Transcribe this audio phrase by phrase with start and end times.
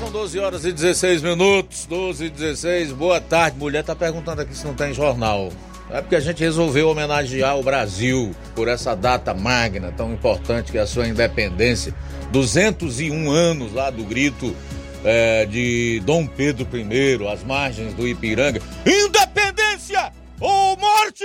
[0.00, 1.84] São 12 horas e 16 minutos.
[1.84, 2.92] 12 e 16.
[2.92, 3.58] Boa tarde.
[3.58, 5.52] Mulher tá perguntando aqui se não tem jornal.
[5.90, 10.78] É porque a gente resolveu homenagear o Brasil por essa data magna, tão importante que
[10.78, 11.94] é a sua independência.
[12.32, 14.56] 201 anos lá do grito
[15.04, 18.62] é, de Dom Pedro I, às margens do Ipiranga.
[18.86, 21.24] Independência ou morte!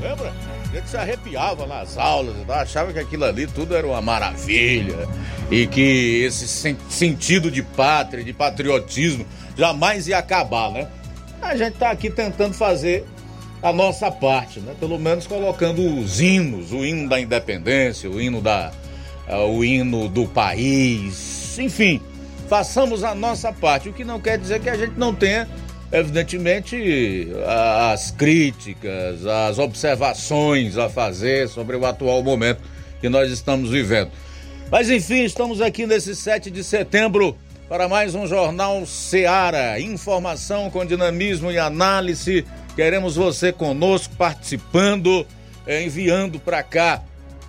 [0.00, 0.32] Lembra?
[0.70, 5.06] A gente se arrepiava nas aulas, achava que aquilo ali tudo era uma maravilha
[5.50, 9.26] e que esse sen sentido de pátria, de patriotismo,
[9.56, 10.88] jamais ia acabar, né?
[11.40, 13.04] A gente tá aqui tentando fazer
[13.62, 14.74] a nossa parte, né?
[14.78, 18.72] Pelo menos colocando os hinos, o hino da independência, o hino da
[19.28, 22.00] uh, o hino do país, enfim,
[22.48, 25.48] façamos a nossa parte, o que não quer dizer que a gente não tenha
[25.92, 27.28] evidentemente
[27.90, 32.60] as críticas, as observações a fazer sobre o atual momento
[33.00, 34.10] que nós estamos vivendo.
[34.74, 39.78] Mas enfim, estamos aqui nesse 7 de setembro para mais um Jornal Seara.
[39.78, 42.44] Informação com dinamismo e análise.
[42.74, 45.24] Queremos você conosco, participando,
[45.64, 47.04] eh, enviando para cá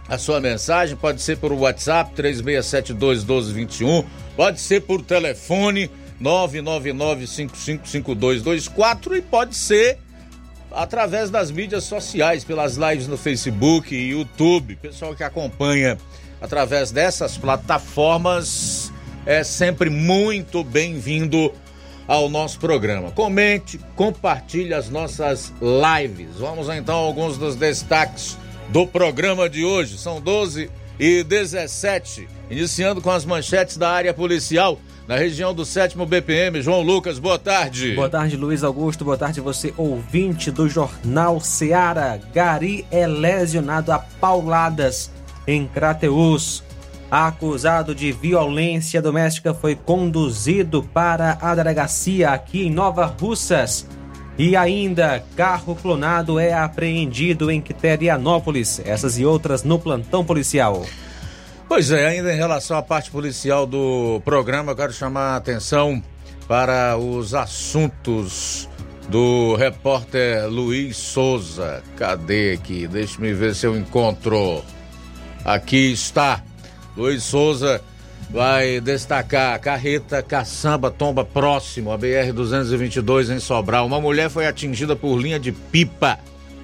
[0.08, 0.96] a sua mensagem.
[0.96, 5.90] Pode ser por WhatsApp 3672 1221, pode ser por telefone
[6.22, 9.98] 999555224 e pode ser
[10.72, 14.76] através das mídias sociais, pelas lives no Facebook e YouTube.
[14.76, 15.98] Pessoal que acompanha
[16.42, 18.92] através dessas plataformas
[19.26, 21.52] é sempre muito bem-vindo
[22.08, 23.12] ao nosso programa.
[23.12, 26.36] Comente, compartilhe as nossas lives.
[26.38, 28.38] Vamos então a alguns dos destaques
[28.70, 29.98] do programa de hoje.
[29.98, 30.70] São 12
[31.00, 36.62] e 17, iniciando com as manchetes da área policial na região do sétimo BPM.
[36.62, 37.94] João Lucas, boa tarde.
[37.94, 39.06] Boa tarde, Luiz Augusto.
[39.06, 42.20] Boa tarde, você ouvinte do Jornal Seara.
[42.34, 45.12] Gari é lesionado a pauladas
[45.48, 46.64] em Crateus.
[47.10, 53.88] Acusado de violência doméstica foi conduzido para a delegacia aqui em Nova Russas.
[54.38, 58.82] E ainda, carro clonado é apreendido em Quiterianópolis.
[58.84, 60.86] Essas e outras no plantão policial.
[61.68, 66.04] Pois é, ainda em relação à parte policial do programa, eu quero chamar a atenção
[66.48, 68.70] para os assuntos
[69.10, 71.82] do repórter Luiz Souza.
[71.96, 72.88] Cadê aqui?
[72.88, 74.64] Deixa-me ver se eu encontro.
[75.46, 76.44] Aqui está.
[76.98, 77.80] Luiz Souza
[78.32, 83.86] vai destacar carreta caçamba tomba próximo à BR-222 em Sobral.
[83.86, 86.18] Uma mulher foi atingida por linha de pipa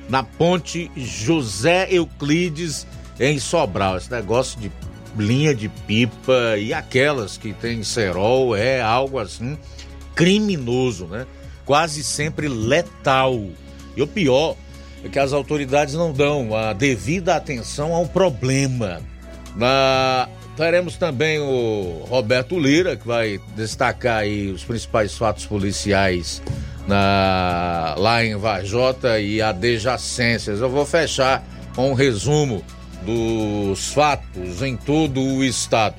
[0.09, 2.87] na ponte José Euclides
[3.19, 3.97] em Sobral.
[3.97, 4.71] Esse negócio de
[5.15, 9.59] linha de pipa e aquelas que tem cerol é algo assim
[10.15, 11.27] criminoso, né?
[11.65, 13.39] Quase sempre letal.
[13.95, 14.55] E o pior
[15.09, 19.01] que as autoridades não dão a devida atenção ao problema.
[19.55, 20.27] Na...
[20.55, 26.41] Teremos também o Roberto Lira, que vai destacar aí os principais fatos policiais
[26.87, 27.95] na...
[27.97, 30.59] lá em Vajota e adjacências.
[30.59, 31.43] Eu vou fechar
[31.75, 32.63] com um resumo
[33.03, 35.95] dos fatos em todo o estado.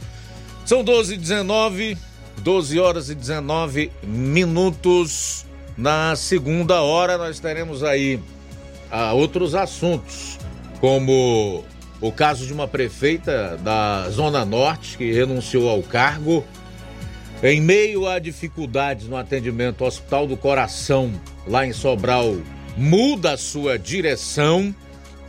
[0.65, 1.99] São 12 e 19,
[2.39, 5.45] 12 horas e 19 minutos.
[5.77, 8.21] Na segunda hora nós teremos aí
[8.93, 10.39] a outros assuntos,
[10.79, 11.65] como
[11.99, 16.45] o caso de uma prefeita da Zona Norte que renunciou ao cargo.
[17.43, 21.11] Em meio a dificuldades no atendimento ao Hospital do Coração,
[21.47, 22.37] lá em Sobral,
[22.77, 24.73] muda a sua direção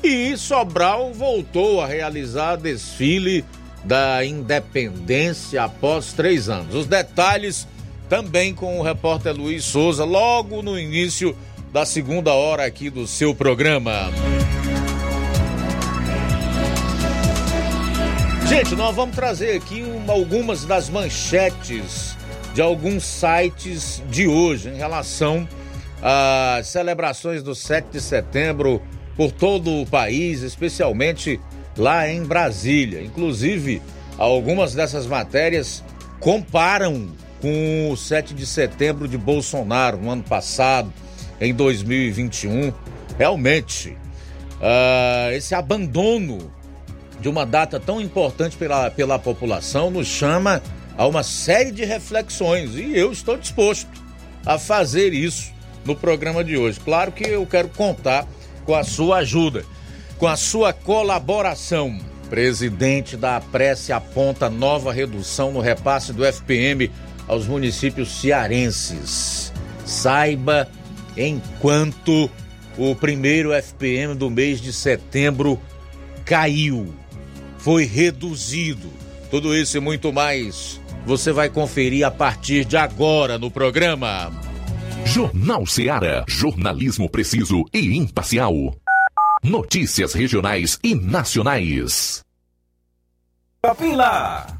[0.04, 3.46] e Sobral voltou a realizar desfile
[3.84, 6.76] da independência após três anos.
[6.76, 7.68] Os detalhes
[8.10, 11.36] também com o repórter Luiz Souza, logo no início
[11.74, 14.12] da segunda hora aqui do seu programa.
[18.48, 22.16] Gente, nós vamos trazer aqui uma, algumas das manchetes
[22.54, 25.50] de alguns sites de hoje em relação
[26.00, 28.80] às celebrações do 7 de setembro
[29.18, 31.40] por todo o país, especialmente
[31.76, 33.02] lá em Brasília.
[33.02, 33.82] Inclusive,
[34.20, 35.84] algumas dessas matérias
[36.20, 37.08] comparam
[37.42, 40.94] com o 7 de setembro de Bolsonaro no ano passado,
[41.40, 42.74] em 2021,
[43.18, 43.90] realmente
[44.60, 46.52] uh, esse abandono
[47.20, 50.62] de uma data tão importante pela, pela população nos chama
[50.98, 53.90] a uma série de reflexões e eu estou disposto
[54.46, 55.52] a fazer isso
[55.86, 56.80] no programa de hoje.
[56.80, 58.28] Claro que eu quero contar
[58.66, 59.66] com a sua ajuda,
[60.18, 61.98] com a sua colaboração.
[62.30, 66.90] Presidente da Prece aponta nova redução no repasse do FPM
[67.28, 69.54] aos municípios cearenses.
[69.86, 70.68] Saiba
[71.18, 72.30] enquanto
[72.78, 75.60] o primeiro FPM do mês de setembro
[76.26, 76.94] caiu,
[77.58, 78.90] foi reduzido.
[79.30, 84.32] Tudo isso e muito mais você vai conferir a partir de agora no programa.
[85.06, 86.24] Jornal Seara.
[86.28, 88.54] Jornalismo preciso e imparcial.
[89.44, 92.24] Notícias regionais e nacionais.
[93.96, 94.60] Lá.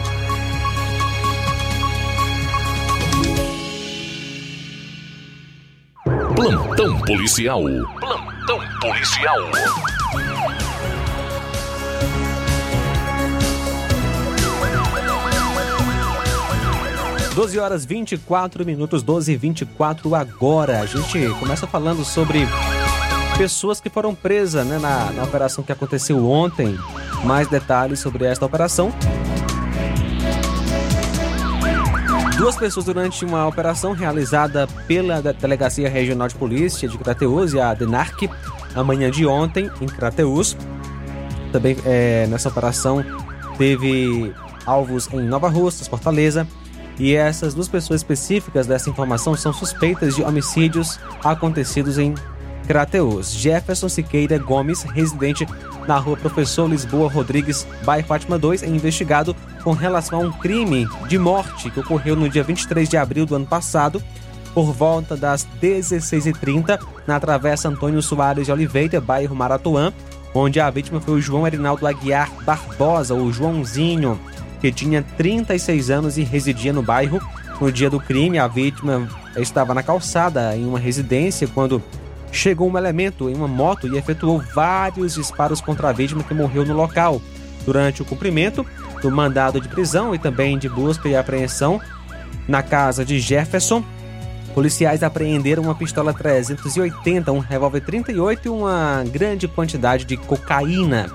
[6.41, 7.61] Plantão policial.
[7.99, 9.37] Plantão policial.
[17.35, 20.79] 12 horas 24 minutos, 12 e 24 agora.
[20.79, 22.47] A gente começa falando sobre
[23.37, 26.75] pessoas que foram presas né, na, na operação que aconteceu ontem.
[27.23, 28.91] Mais detalhes sobre esta operação.
[32.41, 37.71] Duas pessoas durante uma operação realizada pela Delegacia Regional de Polícia de Crateus e a
[37.71, 38.27] DENARC,
[38.73, 40.57] amanhã de ontem, em Crateus.
[41.51, 43.05] Também é, nessa operação
[43.59, 44.33] teve
[44.65, 46.47] alvos em Nova Russas, Fortaleza,
[46.97, 52.15] e essas duas pessoas específicas dessa informação são suspeitas de homicídios acontecidos em
[52.67, 53.33] Crateus.
[53.33, 55.47] Jefferson Siqueira Gomes, residente
[55.87, 60.87] na rua Professor Lisboa Rodrigues, bairro Fátima 2, é investigado com relação a um crime
[61.07, 64.01] de morte que ocorreu no dia 23 de abril do ano passado,
[64.53, 69.93] por volta das 16h30, na Travessa Antônio Soares de Oliveira, bairro Maratuã,
[70.33, 74.19] onde a vítima foi o João Erinaldo Aguiar Barbosa, o Joãozinho,
[74.59, 77.21] que tinha 36 anos e residia no bairro.
[77.59, 81.81] No dia do crime, a vítima estava na calçada em uma residência quando
[82.31, 86.65] chegou um elemento em uma moto e efetuou vários disparos contra a vítima que morreu
[86.65, 87.21] no local.
[87.65, 88.65] Durante o cumprimento
[89.01, 91.79] do mandado de prisão e também de busca e apreensão
[92.47, 93.83] na casa de Jefferson,
[94.53, 101.09] policiais apreenderam uma pistola 380, um revólver 38 e uma grande quantidade de cocaína.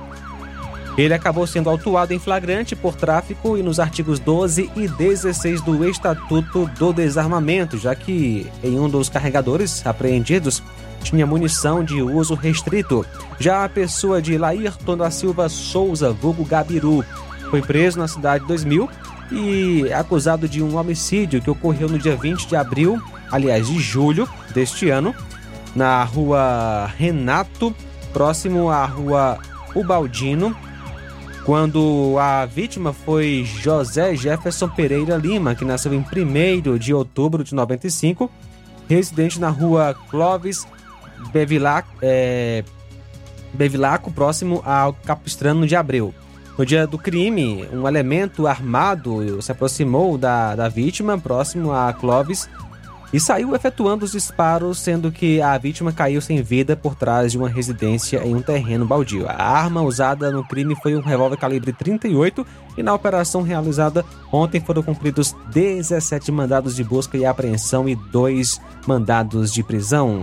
[0.97, 5.87] Ele acabou sendo autuado em flagrante por tráfico e nos artigos 12 e 16 do
[5.87, 10.63] Estatuto do Desarmamento, já que em um dos carregadores apreendidos
[11.11, 13.07] tinha munição de uso restrito.
[13.39, 17.05] Já a pessoa de Laírton da Silva Souza, vulgo Gabiru,
[17.51, 18.89] foi preso na cidade de 2000
[19.31, 24.29] e acusado de um homicídio que ocorreu no dia 20 de abril, aliás, de julho
[24.53, 25.15] deste ano,
[25.75, 27.75] na rua Renato,
[28.13, 29.39] próximo à rua
[29.75, 30.57] Ubaldino,
[31.45, 37.55] quando a vítima foi José Jefferson Pereira Lima, que nasceu em 1 de outubro de
[37.55, 38.29] 95,
[38.89, 40.67] residente na rua Clóvis
[41.33, 42.65] Bevilac, é,
[43.53, 46.15] Bevilaco, próximo ao Capistrano de Abreu.
[46.59, 52.49] No dia do crime, um elemento armado se aproximou da, da vítima, próximo a Clóvis,
[53.13, 57.39] e saiu efetuando os disparos, sendo que a vítima caiu sem vida por trás de
[57.39, 59.27] uma residência em um terreno baldio.
[59.29, 62.47] A arma usada no crime foi um revólver calibre 38
[62.77, 68.61] e na operação realizada ontem foram cumpridos 17 mandados de busca e apreensão e dois
[68.87, 70.23] mandados de prisão.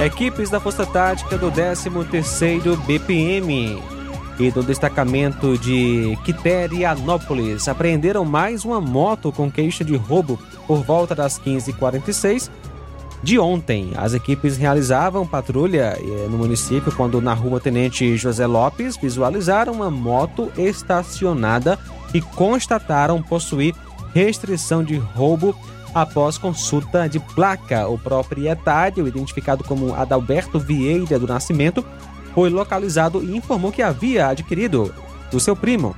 [0.00, 3.82] Equipes da Força Tática do 13º BPM
[4.38, 10.38] e do destacamento de Quiterianópolis apreenderam mais uma moto com queixa de roubo
[10.68, 12.48] por volta das 15h46
[13.24, 13.90] de ontem.
[13.96, 19.90] As equipes realizavam patrulha eh, no município quando na rua Tenente José Lopes visualizaram uma
[19.90, 21.76] moto estacionada
[22.14, 23.74] e constataram possuir
[24.14, 25.56] restrição de roubo
[25.94, 27.88] após consulta de placa.
[27.88, 31.84] O proprietário, identificado como Adalberto Vieira do Nascimento,
[32.34, 34.94] foi localizado e informou que havia adquirido
[35.30, 35.94] do seu primo.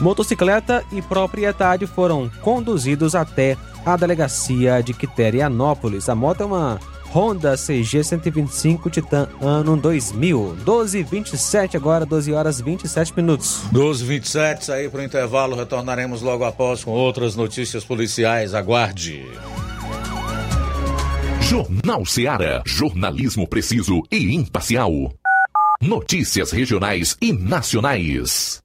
[0.00, 6.08] Motocicleta e proprietário foram conduzidos até a delegacia de Quiterianópolis.
[6.08, 6.80] A moto é uma
[7.12, 10.56] Honda CG 125 Titan ano 2000.
[10.64, 13.62] 12 27 agora, 12 horas 27 minutos.
[13.72, 18.54] 12 27 sair para o intervalo, retornaremos logo após com outras notícias policiais.
[18.54, 19.24] Aguarde.
[21.40, 22.62] Jornal Seara.
[22.64, 24.92] Jornalismo preciso e imparcial.
[25.82, 28.62] Notícias regionais e nacionais.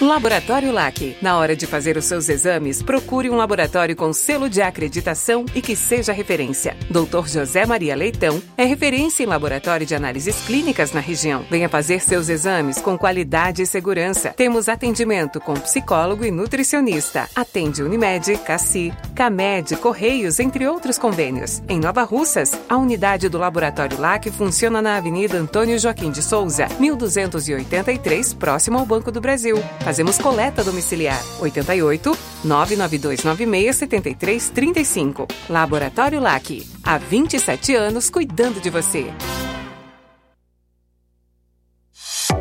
[0.00, 1.16] Laboratório LAC.
[1.22, 5.62] Na hora de fazer os seus exames, procure um laboratório com selo de acreditação e
[5.62, 6.76] que seja referência.
[6.90, 7.28] Dr.
[7.28, 11.44] José Maria Leitão é referência em laboratório de análises clínicas na região.
[11.48, 14.30] Venha fazer seus exames com qualidade e segurança.
[14.30, 17.28] Temos atendimento com psicólogo e nutricionista.
[17.34, 21.62] Atende Unimed, Cassi, Camed, Correios, entre outros convênios.
[21.68, 26.66] Em Nova Russas, a unidade do Laboratório LAC funciona na Avenida Antônio Joaquim de Souza,
[26.78, 29.56] 1283, próximo ao Banco do Brasil.
[29.80, 35.28] Fazemos coleta domiciliar 88 99296 7335.
[35.48, 36.66] Laboratório LAC.
[36.82, 39.12] Há 27 anos cuidando de você.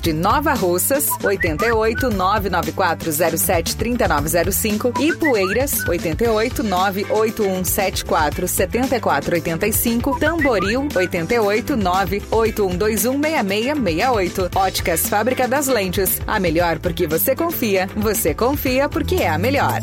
[0.00, 14.54] de Nova Russas, 88 99407 3905 e Poeiras, 88 98174 7485, Tamboril, 88 981216668.
[14.54, 16.20] Óticas Fábrica das Lentes.
[16.26, 17.88] A melhor porque você confia.
[17.96, 19.80] Você confia porque é a melhor.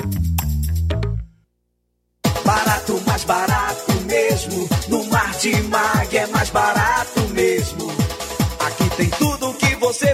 [2.46, 4.70] Barato, mais barato mesmo.
[4.90, 7.90] No Mar de Mag é mais barato mesmo.
[8.60, 9.41] Aqui tem tudo
[9.82, 10.14] você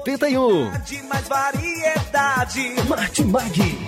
[0.00, 0.70] 81.
[1.08, 2.74] Mais variedade.
[2.88, 3.78] Martimag.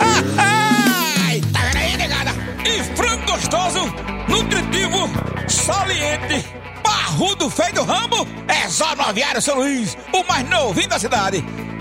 [0.00, 2.30] Ai, tá vendo aí, negada?
[2.64, 3.80] E frango gostoso,
[4.28, 5.08] nutritivo,
[5.48, 6.44] saliente,
[6.82, 11.44] barrudo, feio do rambo, é só no Aviário São Luís, o mais novinho da cidade.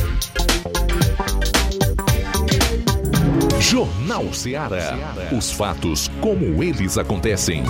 [3.60, 5.16] Jornal Ceará.
[5.36, 7.64] Os fatos como eles acontecem.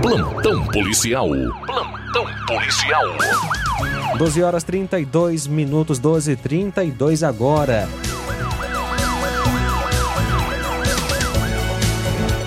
[0.00, 1.28] Plantão policial.
[1.66, 3.04] Plantão policial.
[4.16, 7.88] 12 horas 32 minutos, 12 e 32 agora.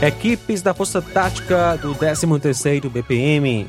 [0.01, 3.67] Equipes da Força Tática do 13º BPM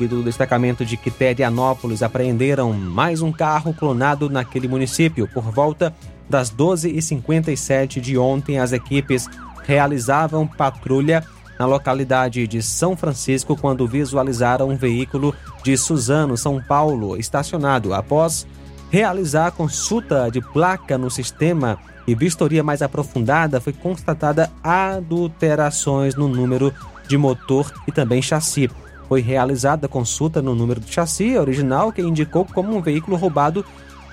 [0.00, 5.28] e do destacamento de Quiterianópolis apreenderam mais um carro clonado naquele município.
[5.28, 5.94] Por volta
[6.28, 9.28] das 12h57 de ontem, as equipes
[9.64, 11.24] realizavam patrulha
[11.58, 15.34] na localidade de São Francisco quando visualizaram um veículo
[15.64, 17.92] de Suzano, São Paulo, estacionado.
[17.92, 18.46] Após
[18.90, 26.72] realizar consulta de placa no sistema e vistoria mais aprofundada, foi constatada adulterações no número
[27.06, 28.70] de motor e também chassi.
[29.08, 33.64] Foi realizada a consulta no número do chassi original, que indicou como um veículo roubado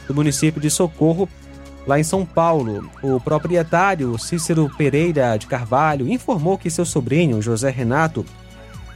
[0.07, 1.27] do município de Socorro,
[1.85, 2.89] lá em São Paulo.
[3.03, 8.25] O proprietário Cícero Pereira de Carvalho informou que seu sobrinho, José Renato,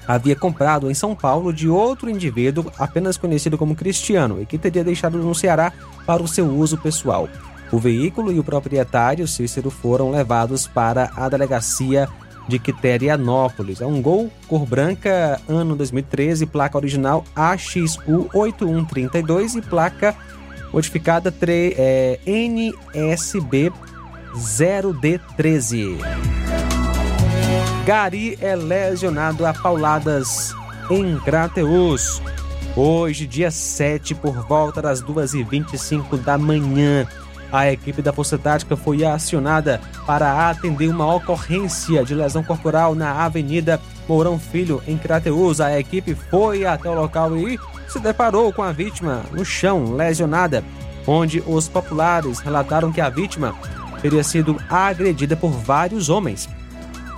[0.07, 4.83] havia comprado em São Paulo de outro indivíduo apenas conhecido como Cristiano e que teria
[4.83, 5.71] deixado no Ceará
[6.05, 7.29] para o seu uso pessoal.
[7.71, 12.09] O veículo e o proprietário Cícero foram levados para a delegacia
[12.49, 13.79] de Quiterianópolis.
[13.79, 20.15] É um Gol cor branca, ano 2013, placa original AXU8132 e placa
[20.73, 21.31] modificada
[21.77, 23.71] é, NSB
[24.35, 25.97] 0D13.
[27.85, 30.55] Gari é lesionado a pauladas
[30.89, 32.19] em Crateus.
[32.75, 37.07] Hoje, dia 7, por volta das 2h25 da manhã,
[37.51, 43.23] a equipe da Força Tática foi acionada para atender uma ocorrência de lesão corporal na
[43.23, 45.59] Avenida Mourão Filho, em Crateus.
[45.59, 50.63] A equipe foi até o local e se deparou com a vítima no chão, lesionada,
[51.07, 53.55] onde os populares relataram que a vítima
[54.01, 56.47] teria sido agredida por vários homens,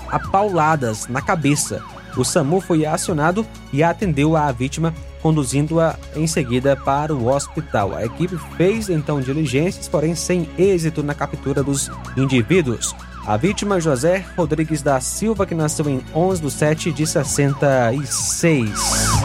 [0.09, 1.83] a pauladas na cabeça.
[2.17, 7.95] O SAMU foi acionado e atendeu a vítima, conduzindo-a em seguida para o hospital.
[7.95, 12.95] A equipe fez então diligências, porém sem êxito na captura dos indivíduos.
[13.25, 19.20] A vítima, José Rodrigues da Silva, que nasceu em 11 de 7 de 66.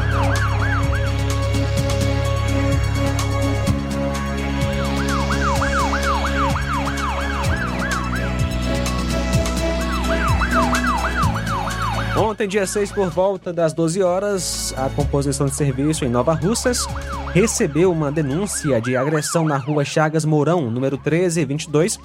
[12.36, 16.86] Ontem, dia 6, por volta das 12 horas, a composição de serviço em Nova Russas
[17.32, 21.98] recebeu uma denúncia de agressão na rua Chagas Mourão, número 1322.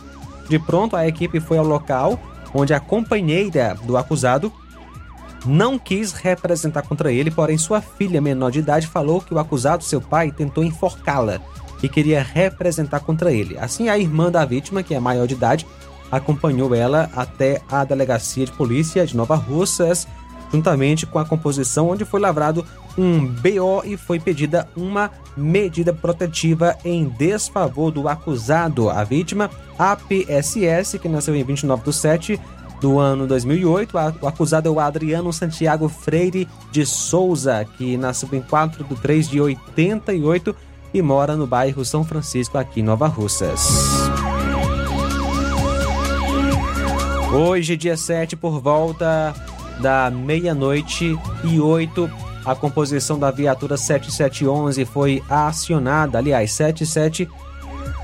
[0.48, 2.17] De pronto, a equipe foi ao local
[2.54, 4.54] onde a companheira do acusado
[5.46, 9.84] não quis representar contra ele, porém sua filha menor de idade falou que o acusado,
[9.84, 11.41] seu pai, tentou enforcá-la
[11.84, 13.58] e queria representar contra ele.
[13.58, 15.67] Assim, a irmã da vítima, que é maior de idade,
[16.10, 20.08] acompanhou ela até a delegacia de polícia de Nova Russas,
[20.51, 22.65] juntamente com a composição onde foi lavrado
[22.97, 28.89] um BO e foi pedida uma medida protetiva em desfavor do acusado.
[28.89, 32.39] A vítima, a PSS, que nasceu em 29 de 7
[32.81, 33.95] do ano 2008.
[34.21, 39.29] O acusado é o Adriano Santiago Freire de Souza, que nasceu em 4 de 3
[39.29, 40.55] de 88
[40.93, 43.69] e mora no bairro São Francisco, aqui em Nova Russas.
[47.33, 49.33] Hoje, dia 7, por volta
[49.82, 52.10] da meia-noite e 8,
[52.46, 57.30] a composição da viatura 7711 foi acionada, aliás, 77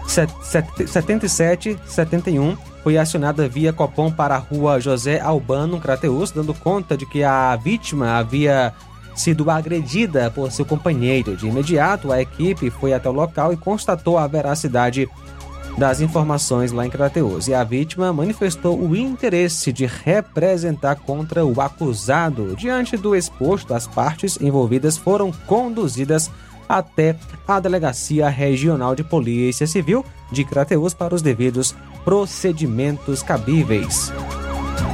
[0.08, 7.06] 77 71 foi acionada via Copom para a rua José Albano, Crateus, dando conta de
[7.06, 8.74] que a vítima havia
[9.14, 11.36] sido agredida por seu companheiro.
[11.36, 15.10] De imediato, a equipe foi até o local e constatou a veracidade
[15.78, 17.48] das informações lá em Crateus.
[17.48, 22.56] E a vítima manifestou o interesse de representar contra o acusado.
[22.56, 26.32] Diante do exposto, as partes envolvidas foram conduzidas
[26.68, 27.16] até
[27.48, 34.12] a Delegacia Regional de Polícia Civil de Crateus para os devidos procedimentos cabíveis.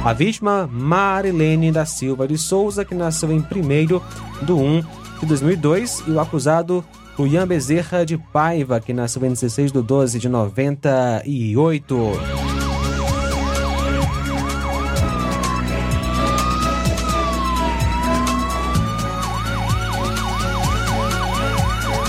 [0.04, 4.80] A vítima, Marilene da Silva de Souza, que nasceu em 1 de 1
[5.20, 6.84] de 2002, e o acusado,
[7.18, 12.12] Luian Bezerra de Paiva, que nasceu em 16 de 12 de 98.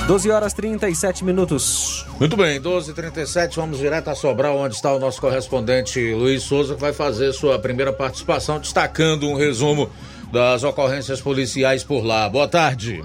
[0.07, 2.05] 12 horas 37 minutos.
[2.19, 6.43] Muito bem, 12 h 37 vamos direto a Sobral, onde está o nosso correspondente Luiz
[6.43, 9.89] Souza, que vai fazer sua primeira participação, destacando um resumo
[10.31, 12.29] das ocorrências policiais por lá.
[12.29, 13.03] Boa tarde.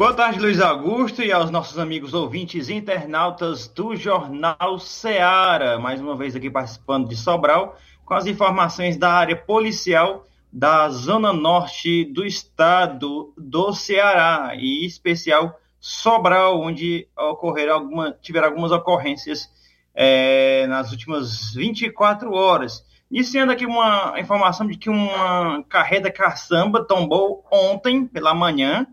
[0.00, 5.78] Boa tarde, Luiz Augusto, e aos nossos amigos ouvintes internautas do Jornal Seara.
[5.78, 11.34] Mais uma vez aqui participando de Sobral, com as informações da área policial da zona
[11.34, 19.50] norte do estado do Ceará, e em especial Sobral, onde ocorreram alguma, tiveram algumas ocorrências
[19.94, 22.82] é, nas últimas 24 horas.
[23.10, 28.86] Iniciando aqui uma informação de que uma carreta caçamba tombou ontem pela manhã,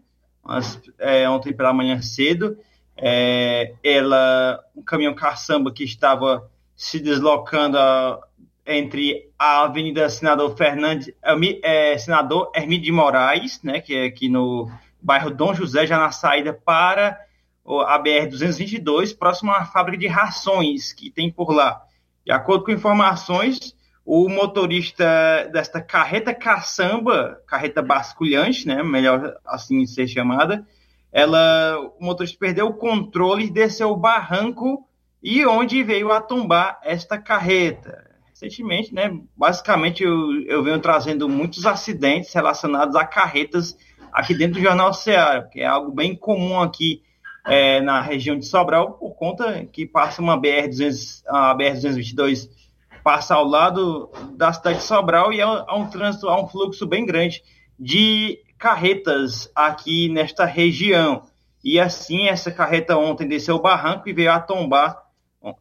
[0.99, 2.57] é, ontem pela manhã cedo.
[2.95, 8.19] É, ela, um caminhão caçamba que estava se deslocando a,
[8.65, 11.13] entre a Avenida Senador Fernandes,
[11.63, 14.69] é, Senador Hermídio de Moraes, né, que é aqui no
[15.01, 17.19] bairro Dom José, já na saída para
[17.65, 21.81] a BR-222, próximo à fábrica de rações que tem por lá.
[22.25, 23.75] De acordo com informações,
[24.09, 30.65] o motorista desta carreta caçamba, carreta basculhante, né, melhor assim ser chamada,
[31.11, 34.87] ela, o motorista perdeu o controle e desceu o barranco
[35.21, 38.09] e onde veio a tombar esta carreta.
[38.29, 43.77] Recentemente, né, basicamente eu, eu venho trazendo muitos acidentes relacionados a carretas
[44.13, 47.01] aqui dentro do Jornal Ceará, que é algo bem comum aqui
[47.45, 52.47] é, na região de Sobral, por conta que passa uma BR-200, a BR-222
[53.07, 57.05] passa ao lado da cidade de Sobral e há um trânsito, há um fluxo bem
[57.05, 57.41] grande
[57.79, 61.23] de carretas aqui nesta região.
[61.63, 65.03] E assim, essa carreta ontem desceu o barranco e veio a tombar.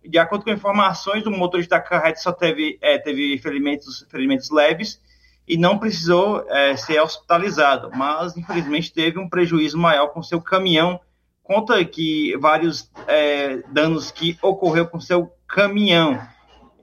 [0.04, 5.00] De acordo com informações, o motorista da carreta só teve, é, teve ferimentos, ferimentos leves
[5.46, 10.98] e não precisou é, ser hospitalizado, mas infelizmente teve um prejuízo maior com seu caminhão.
[11.44, 16.20] Conta que vários é, danos que ocorreu com seu caminhão.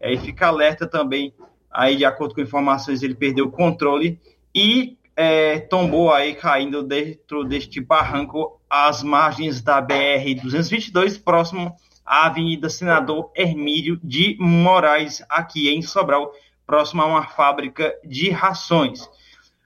[0.03, 1.33] Aí fica alerta também,
[1.71, 4.19] aí de acordo com informações, ele perdeu o controle
[4.53, 12.25] e é, tombou aí caindo dentro deste barranco às margens da BR 222, próximo à
[12.25, 16.33] Avenida Senador Hermílio de Moraes, aqui em Sobral
[16.65, 19.09] próximo a uma fábrica de rações.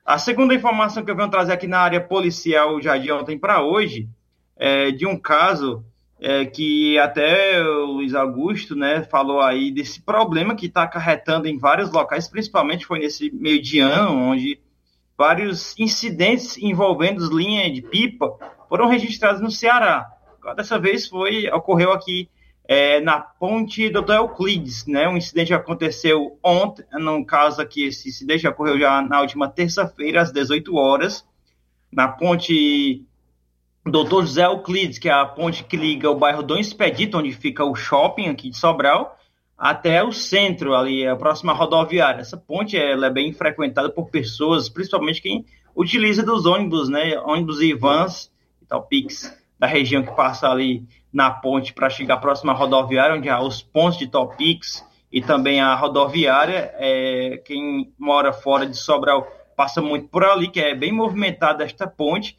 [0.06, 3.62] A segunda informação que eu venho trazer aqui na área policial já de ontem para
[3.62, 4.10] hoje
[4.56, 5.86] é de um caso
[6.20, 11.58] é, que até o Luiz Augusto né, falou aí desse problema que está acarretando em
[11.58, 14.60] vários locais, principalmente foi nesse meio de ano, onde
[15.18, 18.38] vários incidentes envolvendo linha de pipa
[18.70, 20.08] foram registrados no Ceará.
[20.56, 22.30] Dessa vez foi ocorreu aqui
[22.68, 24.14] é, na ponte Dr.
[24.14, 25.08] Euclides, né?
[25.08, 30.32] Um incidente aconteceu ontem, no caso aqui, esse incidente ocorreu já na última terça-feira, às
[30.32, 31.26] 18 horas,
[31.92, 33.06] na ponte
[33.92, 34.22] Dr.
[34.22, 37.76] José Euclides, que é a ponte que liga o bairro Dom Expedito, onde fica o
[37.76, 39.18] shopping aqui de Sobral,
[39.58, 42.22] até o centro, ali, a próxima rodoviária.
[42.22, 45.46] Essa ponte ela é bem frequentada por pessoas, principalmente quem
[45.76, 47.18] utiliza dos ônibus, né?
[47.20, 52.16] Ônibus e vans e tal, Pix, da região que passa ali na ponte para chegar
[52.16, 56.72] à próxima rodoviária, onde há os pontos de Topix e também a rodoviária.
[56.76, 61.88] É, quem mora fora de Sobral passa muito por ali, que é bem movimentada esta
[61.88, 62.38] ponte.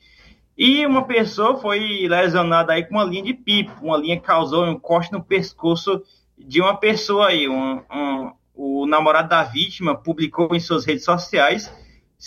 [0.59, 4.77] E uma pessoa foi lesionada aí com uma linha de pipo, uma linha causou um
[4.77, 6.03] corte no pescoço
[6.37, 7.49] de uma pessoa aí.
[7.49, 11.73] Um, um, o namorado da vítima publicou em suas redes sociais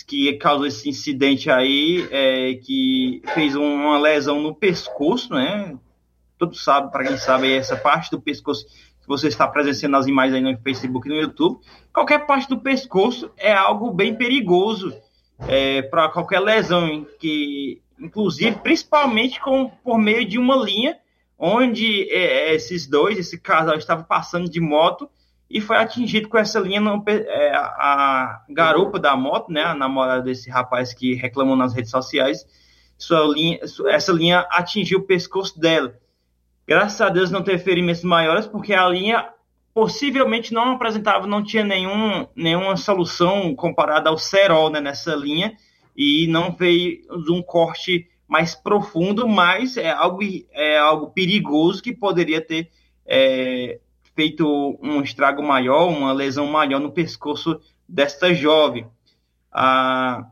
[0.06, 5.76] que causou esse incidente aí, é, que fez uma lesão no pescoço, né?
[6.38, 10.36] Todos sabem, para quem sabe, essa parte do pescoço que você está presenciando nas imagens
[10.36, 11.60] aí no Facebook e no YouTube.
[11.92, 14.94] Qualquer parte do pescoço é algo bem perigoso
[15.46, 20.98] é, para qualquer lesão, que inclusive, principalmente com, por meio de uma linha
[21.38, 25.08] onde é, esses dois, esse casal, estava passando de moto
[25.48, 30.22] e foi atingido com essa linha no, é, a garupa da moto, né, a namorada
[30.22, 32.46] desse rapaz que reclamou nas redes sociais,
[32.98, 35.94] sua linha, essa linha atingiu o pescoço dela.
[36.66, 39.28] Graças a Deus não teve ferimentos maiores, porque a linha
[39.74, 45.56] possivelmente não apresentava, não tinha nenhum, nenhuma solução comparada ao cerol né, nessa linha,
[45.96, 50.20] e não fez um corte mais profundo, mas é algo,
[50.52, 52.70] é algo perigoso que poderia ter
[53.06, 53.78] é,
[54.14, 58.86] feito um estrago maior, uma lesão maior no pescoço desta jovem.
[59.52, 60.26] Ah,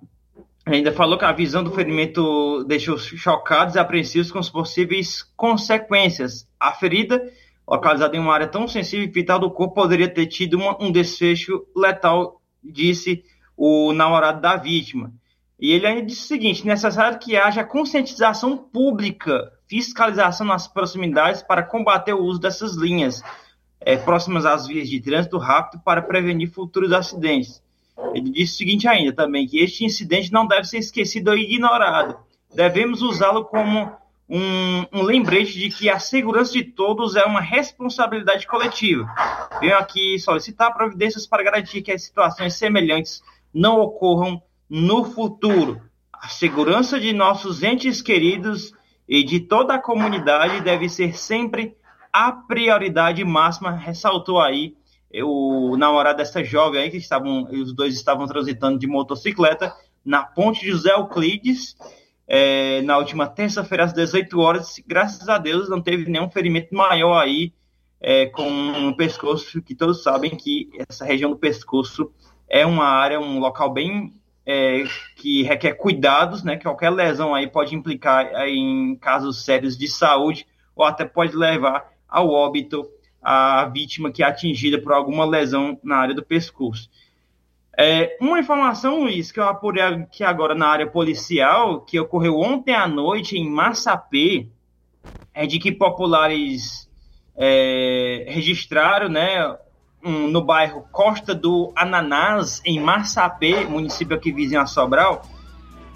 [0.64, 6.48] ainda falou que a visão do ferimento deixou chocados e apreensivos com as possíveis consequências.
[6.58, 7.22] A ferida,
[7.68, 10.90] localizada em uma área tão sensível e vital do corpo, poderia ter tido uma, um
[10.90, 13.22] desfecho letal, disse
[13.56, 15.12] o namorado da vítima.
[15.60, 21.62] E ele ainda disse o seguinte: necessário que haja conscientização pública, fiscalização nas proximidades para
[21.62, 23.22] combater o uso dessas linhas
[23.80, 27.62] é, próximas às vias de trânsito rápido para prevenir futuros acidentes.
[28.14, 32.16] Ele disse o seguinte ainda também, que este incidente não deve ser esquecido ou ignorado.
[32.54, 33.92] Devemos usá-lo como
[34.28, 39.06] um, um, lembrete de que a segurança de todos é uma responsabilidade coletiva.
[39.60, 45.82] Venho aqui solicitar providências para garantir que as situações semelhantes não ocorram no futuro.
[46.12, 48.72] A segurança de nossos entes queridos
[49.08, 51.74] e de toda a comunidade deve ser sempre
[52.12, 54.76] a prioridade máxima, ressaltou aí
[55.24, 60.66] o namorado dessa jovem aí, que estavam, os dois estavam transitando de motocicleta na ponte
[60.66, 61.76] José Euclides,
[62.26, 64.76] é, na última terça-feira, às 18 horas.
[64.86, 67.52] Graças a Deus, não teve nenhum ferimento maior aí
[68.00, 72.12] é, com o pescoço, que todos sabem que essa região do pescoço
[72.48, 74.19] é uma área, um local bem
[74.50, 74.84] é,
[75.16, 76.56] que requer cuidados, né?
[76.56, 81.92] Que qualquer lesão aí pode implicar em casos sérios de saúde ou até pode levar
[82.08, 82.86] ao óbito
[83.22, 86.90] a vítima que é atingida por alguma lesão na área do pescoço.
[87.78, 92.74] É, uma informação, Luiz, que eu apurei aqui agora na área policial, que ocorreu ontem
[92.74, 94.48] à noite em Massapê,
[95.32, 96.90] é de que populares
[97.36, 99.56] é, registraram, né,
[100.02, 105.22] no bairro Costa do Ananás, em Massapê, município aqui vizinho a Sobral,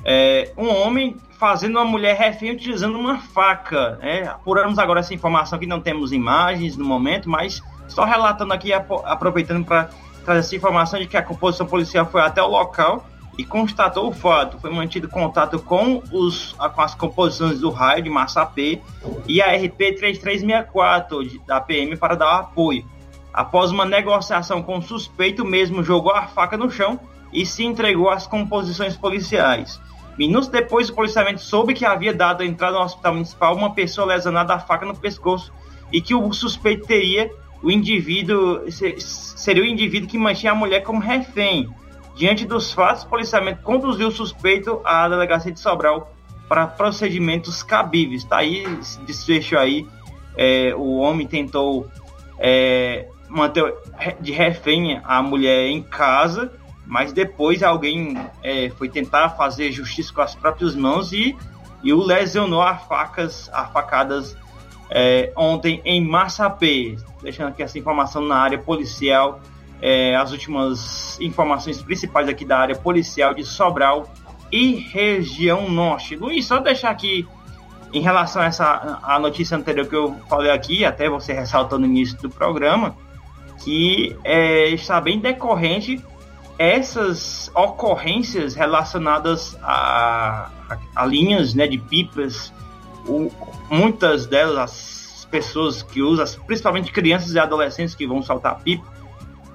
[0.05, 3.97] é, um homem fazendo uma mulher refém utilizando uma faca.
[3.97, 4.23] Né?
[4.23, 9.65] Apuramos agora essa informação que não temos imagens no momento, mas só relatando aqui, aproveitando
[9.65, 9.91] para
[10.25, 14.13] trazer essa informação de que a composição policial foi até o local e constatou o
[14.13, 14.59] fato.
[14.59, 18.81] Foi mantido contato com, os, com as composições do raio de Massapê
[19.27, 22.85] e a RP 3364 da PM para dar apoio.
[23.35, 27.01] Após uma negociação com o suspeito, mesmo jogou a faca no chão
[27.33, 29.81] e se entregou às composições policiais.
[30.17, 34.07] Minutos depois, o policiamento soube que havia dado a entrada no hospital municipal uma pessoa
[34.07, 35.53] lesionada a faca no pescoço
[35.93, 37.29] e que o suspeito teria
[37.65, 41.69] o indivíduo seria o indivíduo que mantinha a mulher como refém.
[42.15, 46.15] Diante dos fatos, o policiamento conduziu o suspeito à delegacia de Sobral
[46.47, 48.23] para procedimentos cabíveis.
[48.23, 49.87] Está aí esse desfecho aí.
[50.37, 51.89] É, o homem tentou
[52.39, 53.75] é, manter
[54.21, 56.51] de refém a mulher em casa
[56.87, 61.37] mas depois alguém é, foi tentar fazer justiça com as próprias mãos e,
[61.83, 64.37] e o lesionou a facas, a facadas
[64.91, 66.97] é, ontem em Massapê.
[67.23, 69.41] Deixando aqui essa informação na área policial,
[69.81, 74.13] é, as últimas informações principais aqui da área policial de Sobral
[74.53, 76.17] e região norte.
[76.17, 77.27] Luiz, só deixar aqui
[77.93, 81.87] em relação a essa a notícia anterior que eu falei aqui, até você ressaltou no
[81.87, 82.95] início do programa,
[83.63, 86.03] que é, está bem decorrente
[86.59, 92.53] essas ocorrências relacionadas a, a, a linhas né, de pipas,
[93.07, 93.31] o,
[93.69, 94.61] muitas delas,
[95.19, 98.93] as pessoas que usam, principalmente crianças e adolescentes que vão saltar pipa,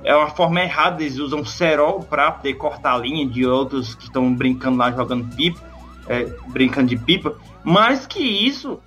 [0.03, 4.05] é uma forma errada, eles usam cerol para poder cortar a linha de outros que
[4.05, 5.59] estão brincando lá jogando pipa,
[6.07, 8.79] é, brincando de pipa, mas que isso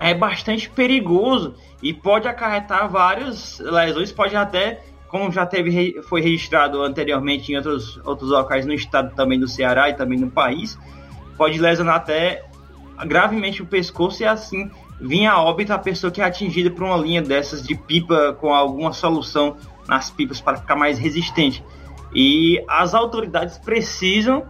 [0.00, 6.80] é bastante perigoso e pode acarretar várias lesões, pode até, como já teve, foi registrado
[6.82, 10.78] anteriormente em outros, outros locais no estado também do Ceará e também no país,
[11.36, 12.44] pode lesionar até
[13.04, 16.96] gravemente o pescoço e assim vir a óbito a pessoa que é atingida por uma
[16.96, 19.56] linha dessas de pipa com alguma solução
[19.88, 21.64] nas pipas para ficar mais resistente.
[22.14, 24.44] E as autoridades precisam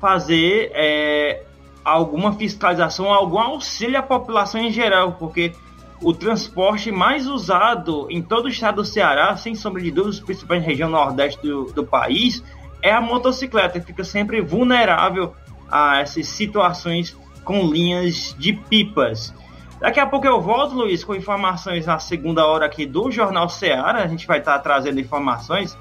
[0.00, 1.44] fazer é,
[1.84, 5.52] alguma fiscalização, algum auxílio à população em geral, porque
[6.00, 10.62] o transporte mais usado em todo o estado do Ceará, sem sombra de dúvidas, principalmente
[10.62, 12.42] na região nordeste do, do país,
[12.82, 13.80] é a motocicleta.
[13.80, 15.34] Fica sempre vulnerável
[15.70, 19.34] a essas situações com linhas de pipas.
[19.80, 24.02] Daqui a pouco eu volto, Luiz, com informações na segunda hora aqui do Jornal Ceará.
[24.02, 25.76] A gente vai estar trazendo informações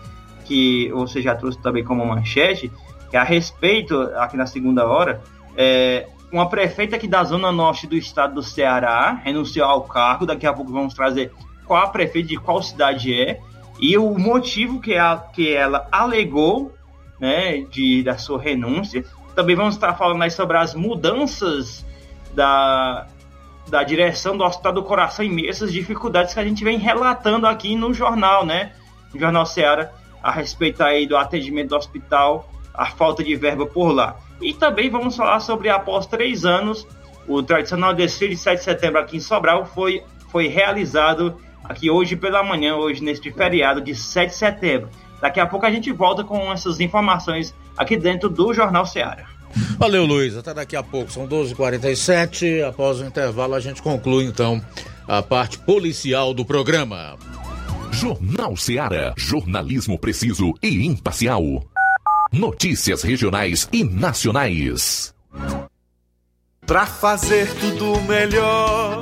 [0.46, 2.72] que você já trouxe também como manchete,
[3.10, 5.22] que é a respeito, aqui na segunda hora,
[5.56, 10.26] é, uma prefeita aqui da zona norte do estado do Ceará renunciou ao cargo.
[10.26, 11.32] Daqui a pouco vamos trazer
[11.66, 13.40] qual a prefeita de qual cidade é
[13.80, 16.74] e o motivo que, a, que ela alegou
[17.20, 19.06] né, de, da sua renúncia.
[19.36, 21.86] Também vamos estar falando aí sobre as mudanças
[22.34, 23.08] da,
[23.70, 27.94] da direção do Hospital do Coração essas dificuldades que a gente vem relatando aqui no
[27.94, 28.74] jornal, né?
[29.14, 33.92] No Jornal Ceará, a respeito aí do atendimento do hospital, a falta de verba por
[33.92, 34.18] lá.
[34.42, 36.88] E também vamos falar sobre, após três anos,
[37.28, 42.16] o tradicional desfile de 7 de setembro aqui em Sobral foi, foi realizado aqui hoje
[42.16, 44.90] pela manhã, hoje neste feriado de 7 de setembro.
[45.22, 49.26] Daqui a pouco a gente volta com essas informações aqui dentro do Jornal Ceará.
[49.78, 50.36] Valeu, Luiz.
[50.38, 51.12] Até daqui a pouco.
[51.12, 52.68] São 12h47.
[52.68, 54.62] Após o intervalo, a gente conclui então
[55.08, 57.16] a parte policial do programa.
[57.92, 59.14] Jornal Ceará.
[59.18, 61.64] Jornalismo preciso e imparcial.
[62.32, 65.14] Notícias regionais e nacionais.
[66.66, 69.02] Pra fazer tudo melhor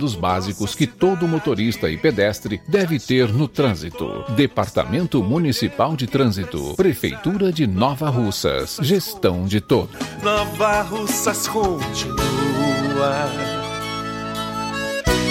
[0.01, 4.25] cuidados básicos que todo motorista e pedestre deve ter no trânsito.
[4.35, 9.95] Departamento Municipal de Trânsito, Prefeitura de Nova Russas, gestão de todos.
[10.23, 13.29] Nova Russas continua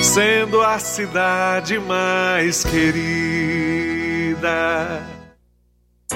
[0.02, 4.40] sendo a cidade mais querida.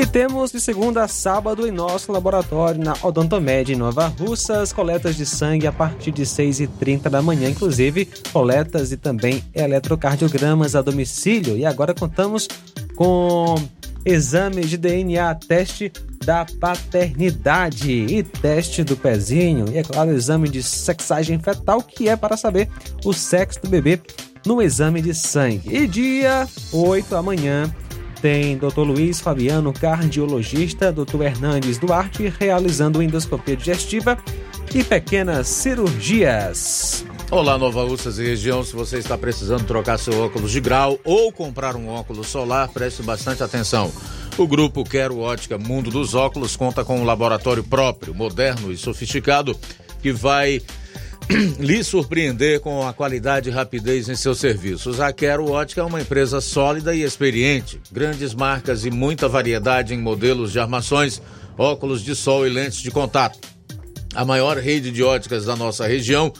[0.00, 5.14] E temos de segunda a sábado em nosso laboratório na Odontomed em Nova Russas, coletas
[5.14, 11.54] de sangue a partir de 6h30 da manhã, inclusive coletas e também eletrocardiogramas a domicílio.
[11.54, 12.48] E agora contamos
[12.96, 13.56] com
[14.02, 15.92] exames de DNA, teste
[16.24, 19.66] da paternidade e teste do pezinho.
[19.70, 22.70] E é claro, exame de sexagem fetal, que é para saber
[23.04, 24.00] o sexo do bebê
[24.46, 25.76] no exame de sangue.
[25.76, 27.70] E dia 8 amanhã
[28.20, 28.80] tem Dr.
[28.80, 31.22] Luiz Fabiano, cardiologista, Dr.
[31.22, 34.18] Hernandes Duarte, realizando endoscopia digestiva
[34.74, 37.04] e pequenas cirurgias.
[37.30, 38.62] Olá, Nova Russas e região.
[38.62, 43.02] Se você está precisando trocar seu óculos de grau ou comprar um óculos solar, preste
[43.02, 43.90] bastante atenção.
[44.36, 49.56] O grupo Quero Ótica Mundo dos Óculos conta com um laboratório próprio, moderno e sofisticado,
[50.02, 50.60] que vai
[51.58, 55.00] lhe surpreender com a qualidade e rapidez em seus serviços.
[55.00, 59.98] A Quero Ótica é uma empresa sólida e experiente, grandes marcas e muita variedade em
[59.98, 61.22] modelos de armações,
[61.56, 63.38] óculos de sol e lentes de contato.
[64.14, 66.32] A maior rede de óticas da nossa região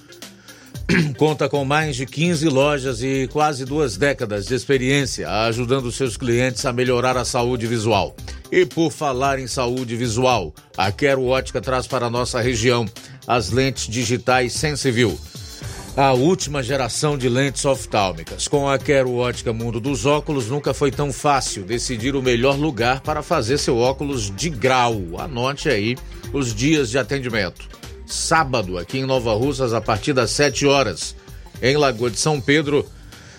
[1.17, 6.65] conta com mais de 15 lojas e quase duas décadas de experiência, ajudando seus clientes
[6.65, 8.15] a melhorar a saúde visual.
[8.51, 12.87] E por falar em saúde visual, a Quero Ótica traz para a nossa região
[13.27, 15.19] as lentes digitais Sensiview.
[15.97, 18.49] A última geração de lentes oftálmicas.
[18.49, 23.01] Com a Quero Ótica Mundo dos Óculos, nunca foi tão fácil decidir o melhor lugar
[23.01, 25.01] para fazer seu óculos de grau.
[25.19, 25.97] Anote aí
[26.33, 27.80] os dias de atendimento
[28.13, 31.15] sábado, aqui em Nova Russas, a partir das 7 horas.
[31.63, 32.87] Em Lagoa de São Pedro,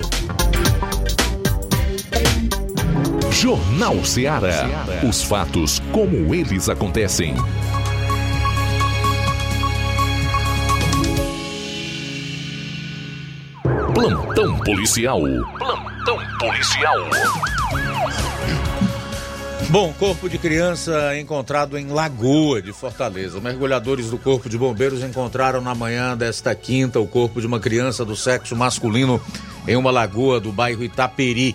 [3.31, 4.69] Jornal Ceará.
[5.09, 7.35] Os fatos como eles acontecem.
[13.95, 15.23] Plantão policial.
[15.59, 16.99] Plantão policial.
[19.71, 23.39] Bom, corpo de criança encontrado em Lagoa de Fortaleza.
[23.39, 28.03] Mergulhadores do Corpo de Bombeiros encontraram na manhã desta quinta o corpo de uma criança
[28.03, 29.21] do sexo masculino
[29.67, 31.55] em uma lagoa do bairro Itaperi.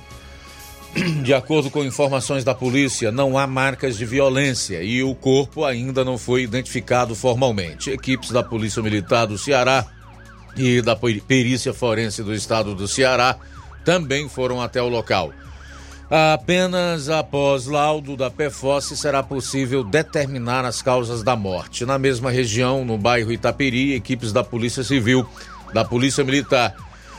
[1.24, 6.06] De acordo com informações da polícia, não há marcas de violência e o corpo ainda
[6.06, 7.90] não foi identificado formalmente.
[7.90, 9.88] Equipes da Polícia Militar do Ceará
[10.56, 13.38] e da Perícia Forense do Estado do Ceará
[13.84, 15.34] também foram até o local.
[16.16, 21.88] Apenas após laudo da PFOS será possível determinar as causas da morte.
[21.88, 25.28] Na mesma região, no bairro Itaperi, equipes da Polícia Civil,
[25.74, 26.76] da Polícia Militar